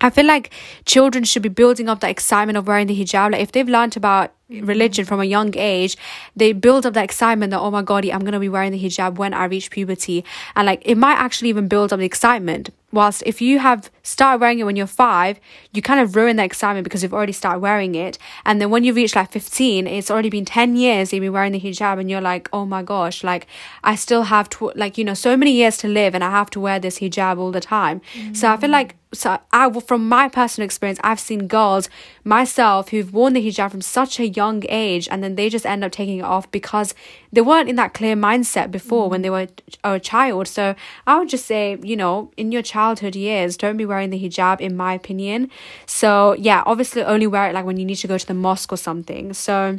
I 0.00 0.10
feel 0.10 0.26
like 0.26 0.50
children 0.84 1.24
should 1.24 1.42
be 1.42 1.48
building 1.48 1.88
up 1.88 2.00
the 2.00 2.08
excitement 2.08 2.56
of 2.56 2.66
wearing 2.66 2.86
the 2.86 2.98
hijab. 2.98 3.32
Like 3.32 3.42
if 3.42 3.52
they've 3.52 3.68
learned 3.68 3.96
about 3.96 4.32
religion 4.48 5.04
from 5.04 5.20
a 5.20 5.24
young 5.24 5.56
age, 5.56 5.96
they 6.34 6.52
build 6.52 6.86
up 6.86 6.94
that 6.94 7.04
excitement 7.04 7.50
that, 7.50 7.60
oh 7.60 7.70
my 7.70 7.82
God, 7.82 8.04
I'm 8.06 8.20
going 8.20 8.32
to 8.32 8.40
be 8.40 8.48
wearing 8.48 8.72
the 8.72 8.82
hijab 8.82 9.16
when 9.16 9.32
I 9.32 9.44
reach 9.44 9.70
puberty. 9.70 10.24
And 10.56 10.66
like, 10.66 10.82
it 10.84 10.96
might 10.96 11.18
actually 11.18 11.50
even 11.50 11.68
build 11.68 11.92
up 11.92 11.98
the 12.00 12.06
excitement. 12.06 12.70
Whilst 12.92 13.22
if 13.24 13.40
you 13.40 13.60
have 13.60 13.88
started 14.02 14.40
wearing 14.40 14.58
it 14.58 14.64
when 14.64 14.74
you're 14.74 14.88
five, 14.88 15.38
you 15.72 15.80
kind 15.80 16.00
of 16.00 16.16
ruin 16.16 16.34
that 16.36 16.46
excitement 16.46 16.82
because 16.82 17.04
you've 17.04 17.14
already 17.14 17.32
started 17.32 17.60
wearing 17.60 17.94
it. 17.94 18.18
And 18.44 18.60
then 18.60 18.70
when 18.70 18.82
you 18.82 18.92
reach 18.92 19.14
like 19.14 19.30
15, 19.30 19.86
it's 19.86 20.10
already 20.10 20.28
been 20.28 20.44
10 20.44 20.74
years 20.76 21.12
you've 21.12 21.20
been 21.20 21.32
wearing 21.32 21.52
the 21.52 21.60
hijab 21.60 22.00
and 22.00 22.10
you're 22.10 22.20
like, 22.20 22.48
oh 22.52 22.66
my 22.66 22.82
gosh, 22.82 23.22
like 23.22 23.46
I 23.84 23.94
still 23.94 24.24
have 24.24 24.48
to, 24.50 24.72
like, 24.74 24.98
you 24.98 25.04
know, 25.04 25.14
so 25.14 25.36
many 25.36 25.52
years 25.52 25.76
to 25.78 25.88
live 25.88 26.16
and 26.16 26.24
I 26.24 26.30
have 26.30 26.50
to 26.50 26.60
wear 26.60 26.80
this 26.80 26.98
hijab 26.98 27.38
all 27.38 27.52
the 27.52 27.60
time. 27.60 28.00
Mm-hmm. 28.14 28.34
So 28.34 28.50
I 28.50 28.56
feel 28.56 28.70
like 28.70 28.96
so 29.12 29.40
I, 29.52 29.68
from 29.80 30.08
my 30.08 30.28
personal 30.28 30.64
experience, 30.64 31.00
I've 31.02 31.18
seen 31.18 31.48
girls 31.48 31.88
myself 32.22 32.90
who've 32.90 33.12
worn 33.12 33.32
the 33.32 33.44
hijab 33.44 33.72
from 33.72 33.80
such 33.80 34.20
a 34.20 34.28
young 34.28 34.62
age, 34.68 35.08
and 35.10 35.22
then 35.22 35.34
they 35.34 35.48
just 35.48 35.66
end 35.66 35.82
up 35.82 35.90
taking 35.90 36.18
it 36.18 36.24
off 36.24 36.50
because 36.52 36.94
they 37.32 37.40
weren't 37.40 37.68
in 37.68 37.76
that 37.76 37.92
clear 37.92 38.14
mindset 38.14 38.70
before 38.70 39.10
when 39.10 39.22
they 39.22 39.30
were 39.30 39.48
a 39.82 39.98
child. 39.98 40.46
So 40.46 40.76
I 41.06 41.18
would 41.18 41.28
just 41.28 41.46
say, 41.46 41.76
you 41.82 41.96
know, 41.96 42.30
in 42.36 42.52
your 42.52 42.62
childhood 42.62 43.16
years, 43.16 43.56
don't 43.56 43.76
be 43.76 43.86
wearing 43.86 44.10
the 44.10 44.22
hijab, 44.22 44.60
in 44.60 44.76
my 44.76 44.94
opinion. 44.94 45.50
So 45.86 46.34
yeah, 46.34 46.62
obviously 46.64 47.02
only 47.02 47.26
wear 47.26 47.48
it 47.48 47.54
like 47.54 47.64
when 47.64 47.78
you 47.78 47.84
need 47.84 47.96
to 47.96 48.08
go 48.08 48.16
to 48.16 48.26
the 48.26 48.34
mosque 48.34 48.72
or 48.72 48.76
something. 48.76 49.32
So 49.32 49.78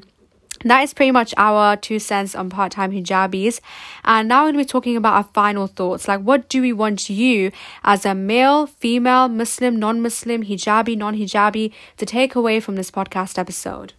that 0.65 0.81
is 0.81 0.93
pretty 0.93 1.11
much 1.11 1.33
our 1.37 1.75
two 1.75 1.99
cents 1.99 2.35
on 2.35 2.49
part 2.49 2.71
time 2.71 2.91
hijabis. 2.91 3.59
And 4.03 4.27
now 4.27 4.41
we're 4.41 4.51
going 4.51 4.65
to 4.65 4.65
be 4.65 4.65
talking 4.65 4.97
about 4.97 5.15
our 5.15 5.23
final 5.33 5.67
thoughts. 5.67 6.07
Like, 6.07 6.21
what 6.21 6.49
do 6.49 6.61
we 6.61 6.73
want 6.73 7.09
you 7.09 7.51
as 7.83 8.05
a 8.05 8.13
male, 8.13 8.67
female, 8.67 9.27
Muslim, 9.27 9.77
non 9.77 10.01
Muslim, 10.01 10.43
hijabi, 10.43 10.97
non 10.97 11.15
hijabi 11.15 11.73
to 11.97 12.05
take 12.05 12.35
away 12.35 12.59
from 12.59 12.75
this 12.75 12.91
podcast 12.91 13.37
episode? 13.37 13.93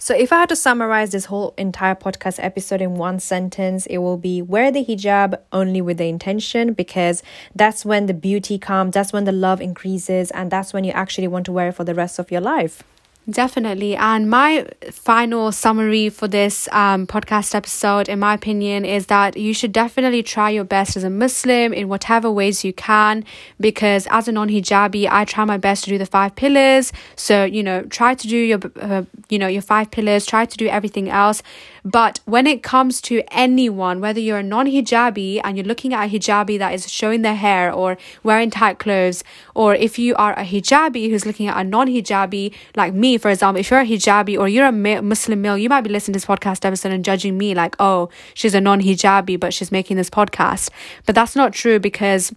So, 0.00 0.14
if 0.14 0.32
I 0.32 0.40
had 0.40 0.48
to 0.50 0.56
summarize 0.56 1.10
this 1.10 1.24
whole 1.24 1.54
entire 1.58 1.96
podcast 1.96 2.38
episode 2.42 2.80
in 2.80 2.94
one 2.94 3.18
sentence, 3.18 3.84
it 3.86 3.98
will 3.98 4.16
be 4.16 4.40
wear 4.40 4.70
the 4.70 4.84
hijab 4.84 5.38
only 5.52 5.80
with 5.80 5.98
the 5.98 6.08
intention 6.08 6.72
because 6.72 7.22
that's 7.54 7.84
when 7.84 8.06
the 8.06 8.14
beauty 8.14 8.58
comes, 8.58 8.94
that's 8.94 9.12
when 9.12 9.24
the 9.24 9.32
love 9.32 9.60
increases, 9.60 10.30
and 10.30 10.52
that's 10.52 10.72
when 10.72 10.84
you 10.84 10.92
actually 10.92 11.26
want 11.26 11.46
to 11.46 11.52
wear 11.52 11.70
it 11.70 11.72
for 11.72 11.82
the 11.82 11.94
rest 11.94 12.20
of 12.20 12.30
your 12.30 12.40
life. 12.40 12.84
Definitely. 13.30 13.94
And 13.94 14.30
my 14.30 14.66
final 14.90 15.52
summary 15.52 16.08
for 16.08 16.26
this 16.26 16.66
um, 16.72 17.06
podcast 17.06 17.54
episode, 17.54 18.08
in 18.08 18.20
my 18.20 18.32
opinion, 18.32 18.86
is 18.86 19.06
that 19.06 19.36
you 19.36 19.52
should 19.52 19.70
definitely 19.70 20.22
try 20.22 20.48
your 20.48 20.64
best 20.64 20.96
as 20.96 21.04
a 21.04 21.10
Muslim 21.10 21.74
in 21.74 21.88
whatever 21.88 22.30
ways 22.30 22.64
you 22.64 22.72
can. 22.72 23.26
Because 23.60 24.08
as 24.10 24.28
a 24.28 24.32
non 24.32 24.48
hijabi, 24.48 25.06
I 25.10 25.26
try 25.26 25.44
my 25.44 25.58
best 25.58 25.84
to 25.84 25.90
do 25.90 25.98
the 25.98 26.06
five 26.06 26.36
pillars. 26.36 26.90
So, 27.16 27.44
you 27.44 27.62
know, 27.62 27.82
try 27.82 28.14
to 28.14 28.26
do 28.26 28.36
your, 28.36 28.60
uh, 28.80 29.02
you 29.28 29.38
know, 29.38 29.46
your 29.46 29.60
five 29.60 29.90
pillars, 29.90 30.24
try 30.24 30.46
to 30.46 30.56
do 30.56 30.66
everything 30.66 31.10
else. 31.10 31.42
But 31.84 32.20
when 32.24 32.46
it 32.46 32.62
comes 32.62 33.00
to 33.02 33.22
anyone, 33.30 34.00
whether 34.00 34.20
you're 34.20 34.38
a 34.38 34.42
non 34.42 34.66
hijabi 34.66 35.42
and 35.44 35.58
you're 35.58 35.66
looking 35.66 35.92
at 35.92 36.06
a 36.06 36.10
hijabi 36.10 36.58
that 36.58 36.72
is 36.72 36.90
showing 36.90 37.20
their 37.20 37.34
hair 37.34 37.70
or 37.70 37.98
wearing 38.22 38.48
tight 38.50 38.78
clothes, 38.78 39.22
or 39.54 39.74
if 39.74 39.98
you 39.98 40.14
are 40.16 40.32
a 40.32 40.44
hijabi 40.44 41.10
who's 41.10 41.26
looking 41.26 41.46
at 41.46 41.58
a 41.58 41.64
non 41.64 41.88
hijabi 41.88 42.54
like 42.74 42.94
me, 42.94 43.17
for 43.18 43.30
example, 43.30 43.60
if 43.60 43.70
you're 43.70 43.80
a 43.80 43.86
hijabi 43.86 44.38
or 44.38 44.48
you're 44.48 44.66
a 44.66 45.02
Muslim 45.02 45.42
male, 45.42 45.58
you 45.58 45.68
might 45.68 45.82
be 45.82 45.90
listening 45.90 46.14
to 46.14 46.16
this 46.18 46.26
podcast 46.26 46.64
episode 46.64 46.92
and 46.92 47.04
judging 47.04 47.36
me 47.36 47.54
like, 47.54 47.76
oh, 47.78 48.08
she's 48.34 48.54
a 48.54 48.60
non 48.60 48.80
hijabi, 48.80 49.38
but 49.38 49.52
she's 49.52 49.72
making 49.72 49.96
this 49.96 50.10
podcast. 50.10 50.70
But 51.06 51.14
that's 51.14 51.36
not 51.36 51.52
true 51.52 51.78
because. 51.78 52.32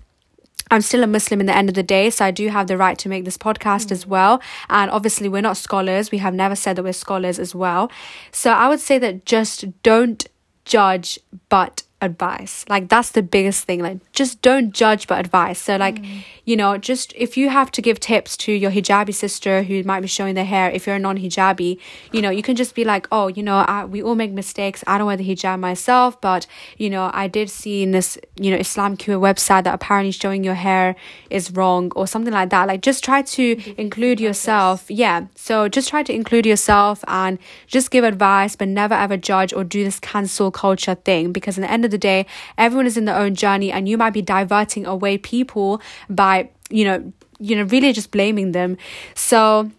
I'm 0.73 0.79
still 0.79 1.03
a 1.03 1.07
Muslim 1.07 1.41
in 1.41 1.47
the 1.47 1.55
end 1.55 1.67
of 1.67 1.75
the 1.75 1.83
day, 1.83 2.09
so 2.09 2.23
I 2.23 2.31
do 2.31 2.47
have 2.47 2.67
the 2.67 2.77
right 2.77 2.97
to 2.99 3.09
make 3.09 3.25
this 3.25 3.37
podcast 3.37 3.87
mm. 3.87 3.91
as 3.91 4.07
well. 4.07 4.41
And 4.69 4.89
obviously, 4.89 5.27
we're 5.27 5.41
not 5.41 5.57
scholars. 5.57 6.11
We 6.11 6.19
have 6.19 6.33
never 6.33 6.55
said 6.55 6.77
that 6.77 6.83
we're 6.83 6.93
scholars 6.93 7.39
as 7.39 7.53
well. 7.53 7.91
So 8.31 8.51
I 8.51 8.69
would 8.69 8.79
say 8.79 8.97
that 8.99 9.25
just 9.25 9.65
don't 9.83 10.25
judge, 10.63 11.19
but 11.49 11.83
advice. 12.01 12.65
Like 12.67 12.89
that's 12.89 13.11
the 13.11 13.21
biggest 13.21 13.65
thing. 13.65 13.81
Like 13.81 13.99
just 14.11 14.41
don't 14.41 14.73
judge 14.73 15.07
but 15.07 15.19
advice. 15.19 15.59
So 15.59 15.77
like, 15.77 16.01
mm. 16.01 16.23
you 16.45 16.57
know, 16.57 16.77
just 16.77 17.13
if 17.15 17.37
you 17.37 17.49
have 17.49 17.71
to 17.71 17.81
give 17.81 17.99
tips 17.99 18.35
to 18.37 18.51
your 18.51 18.71
hijabi 18.71 19.13
sister 19.13 19.63
who 19.63 19.83
might 19.83 20.01
be 20.01 20.07
showing 20.07 20.35
their 20.35 20.45
hair, 20.45 20.69
if 20.71 20.87
you're 20.87 20.95
a 20.95 20.99
non-hijabi, 20.99 21.79
you 22.11 22.21
know, 22.21 22.31
you 22.31 22.41
can 22.41 22.55
just 22.55 22.73
be 22.75 22.83
like, 22.83 23.07
oh, 23.11 23.27
you 23.27 23.43
know, 23.43 23.57
I, 23.57 23.85
we 23.85 24.01
all 24.01 24.15
make 24.15 24.31
mistakes. 24.31 24.83
I 24.87 24.97
don't 24.97 25.07
wear 25.07 25.17
the 25.17 25.27
hijab 25.27 25.59
myself, 25.59 26.19
but 26.19 26.47
you 26.77 26.89
know, 26.89 27.11
I 27.13 27.27
did 27.27 27.49
see 27.49 27.83
in 27.83 27.91
this, 27.91 28.17
you 28.35 28.51
know, 28.51 28.57
IslamQA 28.57 29.19
website 29.19 29.63
that 29.65 29.75
apparently 29.75 30.11
showing 30.11 30.43
your 30.43 30.55
hair 30.55 30.95
is 31.29 31.51
wrong 31.51 31.91
or 31.95 32.07
something 32.07 32.33
like 32.33 32.49
that. 32.49 32.67
Like 32.67 32.81
just 32.81 33.03
try 33.03 33.21
to 33.21 33.61
include 33.77 34.19
yourself. 34.19 34.89
Yeah. 34.89 35.27
So 35.35 35.69
just 35.69 35.89
try 35.89 36.01
to 36.03 36.13
include 36.13 36.45
yourself 36.45 37.03
and 37.07 37.37
just 37.67 37.91
give 37.91 38.03
advice, 38.03 38.55
but 38.55 38.67
never 38.67 38.95
ever 38.95 39.17
judge 39.17 39.53
or 39.53 39.63
do 39.63 39.83
this 39.83 39.99
cancel 39.99 40.51
culture 40.51 40.95
thing 40.95 41.31
because 41.31 41.57
in 41.57 41.61
the 41.61 41.71
end 41.71 41.85
of 41.85 41.90
the 41.91 41.97
day, 41.97 42.25
everyone 42.57 42.87
is 42.87 42.97
in 42.97 43.05
their 43.05 43.17
own 43.17 43.35
journey 43.35 43.71
and 43.71 43.87
you 43.87 43.97
might 43.97 44.11
be 44.11 44.21
diverting 44.21 44.85
away 44.85 45.17
people 45.17 45.81
by, 46.09 46.49
you 46.69 46.85
know, 46.85 47.13
you 47.39 47.55
know, 47.55 47.63
really 47.63 47.91
just 47.91 48.11
blaming 48.11 48.51
them. 48.51 48.77
So 49.15 49.71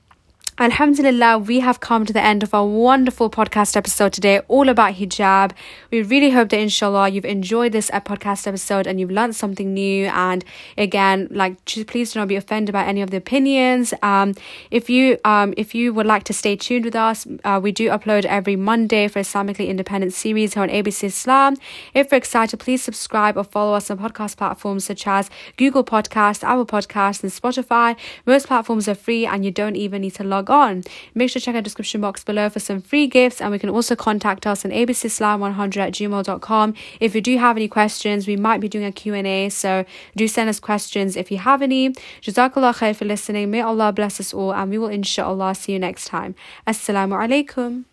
Alhamdulillah, 0.59 1.39
we 1.39 1.61
have 1.61 1.81
come 1.81 2.05
to 2.05 2.13
the 2.13 2.21
end 2.21 2.43
of 2.43 2.53
our 2.53 2.67
wonderful 2.67 3.31
podcast 3.31 3.75
episode 3.75 4.13
today, 4.13 4.41
all 4.49 4.69
about 4.69 4.97
hijab. 4.97 5.53
We 5.91 6.03
really 6.03 6.29
hope 6.29 6.51
that 6.51 6.61
inshallah 6.61 7.09
you've 7.09 7.25
enjoyed 7.25 7.73
this 7.73 7.91
podcast 7.91 8.47
episode 8.47 8.87
and 8.87 9.01
you've 9.01 9.11
learned 9.11 9.35
something 9.35 9.73
new. 9.73 10.09
And 10.09 10.45
again, 10.77 11.29
like 11.31 11.65
please 11.65 12.13
do 12.13 12.19
not 12.19 12.29
be 12.29 12.37
offended 12.37 12.75
by 12.75 12.85
any 12.85 13.01
of 13.01 13.11
the 13.11 13.17
opinions. 13.17 13.95
Um, 14.03 14.35
if 14.71 14.91
you 14.91 15.17
um 15.25 15.55
if 15.57 15.75
you 15.75 15.95
would 15.95 16.05
like 16.05 16.25
to 16.25 16.35
stay 16.35 16.55
tuned 16.55 16.85
with 16.85 16.97
us, 16.97 17.27
uh, 17.45 17.59
we 17.63 17.73
do 17.73 17.89
upload 17.89 18.27
every 18.27 18.55
Monday 18.55 19.09
for 19.09 19.21
Islamically 19.21 19.69
independent 19.69 20.13
series 20.13 20.53
here 20.53 20.63
on 20.63 20.69
ABC 20.69 21.05
Islam. 21.05 21.57
If 21.95 22.11
you're 22.11 22.19
excited, 22.19 22.61
please 22.61 22.83
subscribe 22.83 23.39
or 23.39 23.45
follow 23.45 23.73
us 23.73 23.91
on 23.91 23.99
podcast 24.01 24.37
platforms 24.37 24.85
such 24.85 25.07
as 25.07 25.31
Google 25.57 25.83
Podcast, 25.83 26.45
Apple 26.45 26.67
Podcasts, 26.67 27.23
and 27.23 27.33
Spotify. 27.33 27.97
Most 28.27 28.49
platforms 28.49 28.87
are 28.87 28.95
free 28.95 29.25
and 29.25 29.47
you 29.47 29.51
don't 29.51 29.77
even 29.77 30.03
need 30.03 30.15
to 30.17 30.25
log 30.43 30.51
on. 30.51 30.83
Make 31.15 31.31
sure 31.31 31.41
to 31.41 31.45
check 31.45 31.55
our 31.55 31.63
description 31.63 32.01
box 32.01 32.25
below 32.25 32.49
for 32.49 32.61
some 32.61 32.81
free 32.81 33.07
gifts 33.07 33.41
and 33.41 33.51
we 33.51 33.59
can 33.59 33.71
also 33.71 33.95
contact 33.95 34.47
us 34.47 34.65
on 34.65 34.71
abcislam100 34.71 35.77
at 35.77 35.93
gmail.com. 35.93 36.75
If 37.01 37.15
you 37.15 37.21
do 37.21 37.39
have 37.39 37.57
any 37.57 37.69
questions, 37.69 38.27
we 38.27 38.37
might 38.37 38.61
be 38.61 38.69
doing 38.69 38.85
a 38.85 38.93
Q&A, 38.93 39.49
so 39.49 39.85
do 40.17 40.27
send 40.29 40.49
us 40.49 40.61
questions 40.61 41.17
if 41.17 41.31
you 41.31 41.39
have 41.39 41.63
any. 41.63 41.91
Jazakallah 42.23 42.75
khair 42.79 42.97
for 42.97 43.05
listening. 43.05 43.51
May 43.51 43.61
Allah 43.61 43.93
bless 43.93 44.21
us 44.21 44.35
all 44.35 44.53
and 44.53 44.71
we 44.71 44.79
will 44.79 44.89
inshallah 44.89 45.55
see 45.55 45.73
you 45.73 45.79
next 45.79 46.07
time. 46.07 46.35
Assalamu 46.67 47.15
alaikum. 47.23 47.92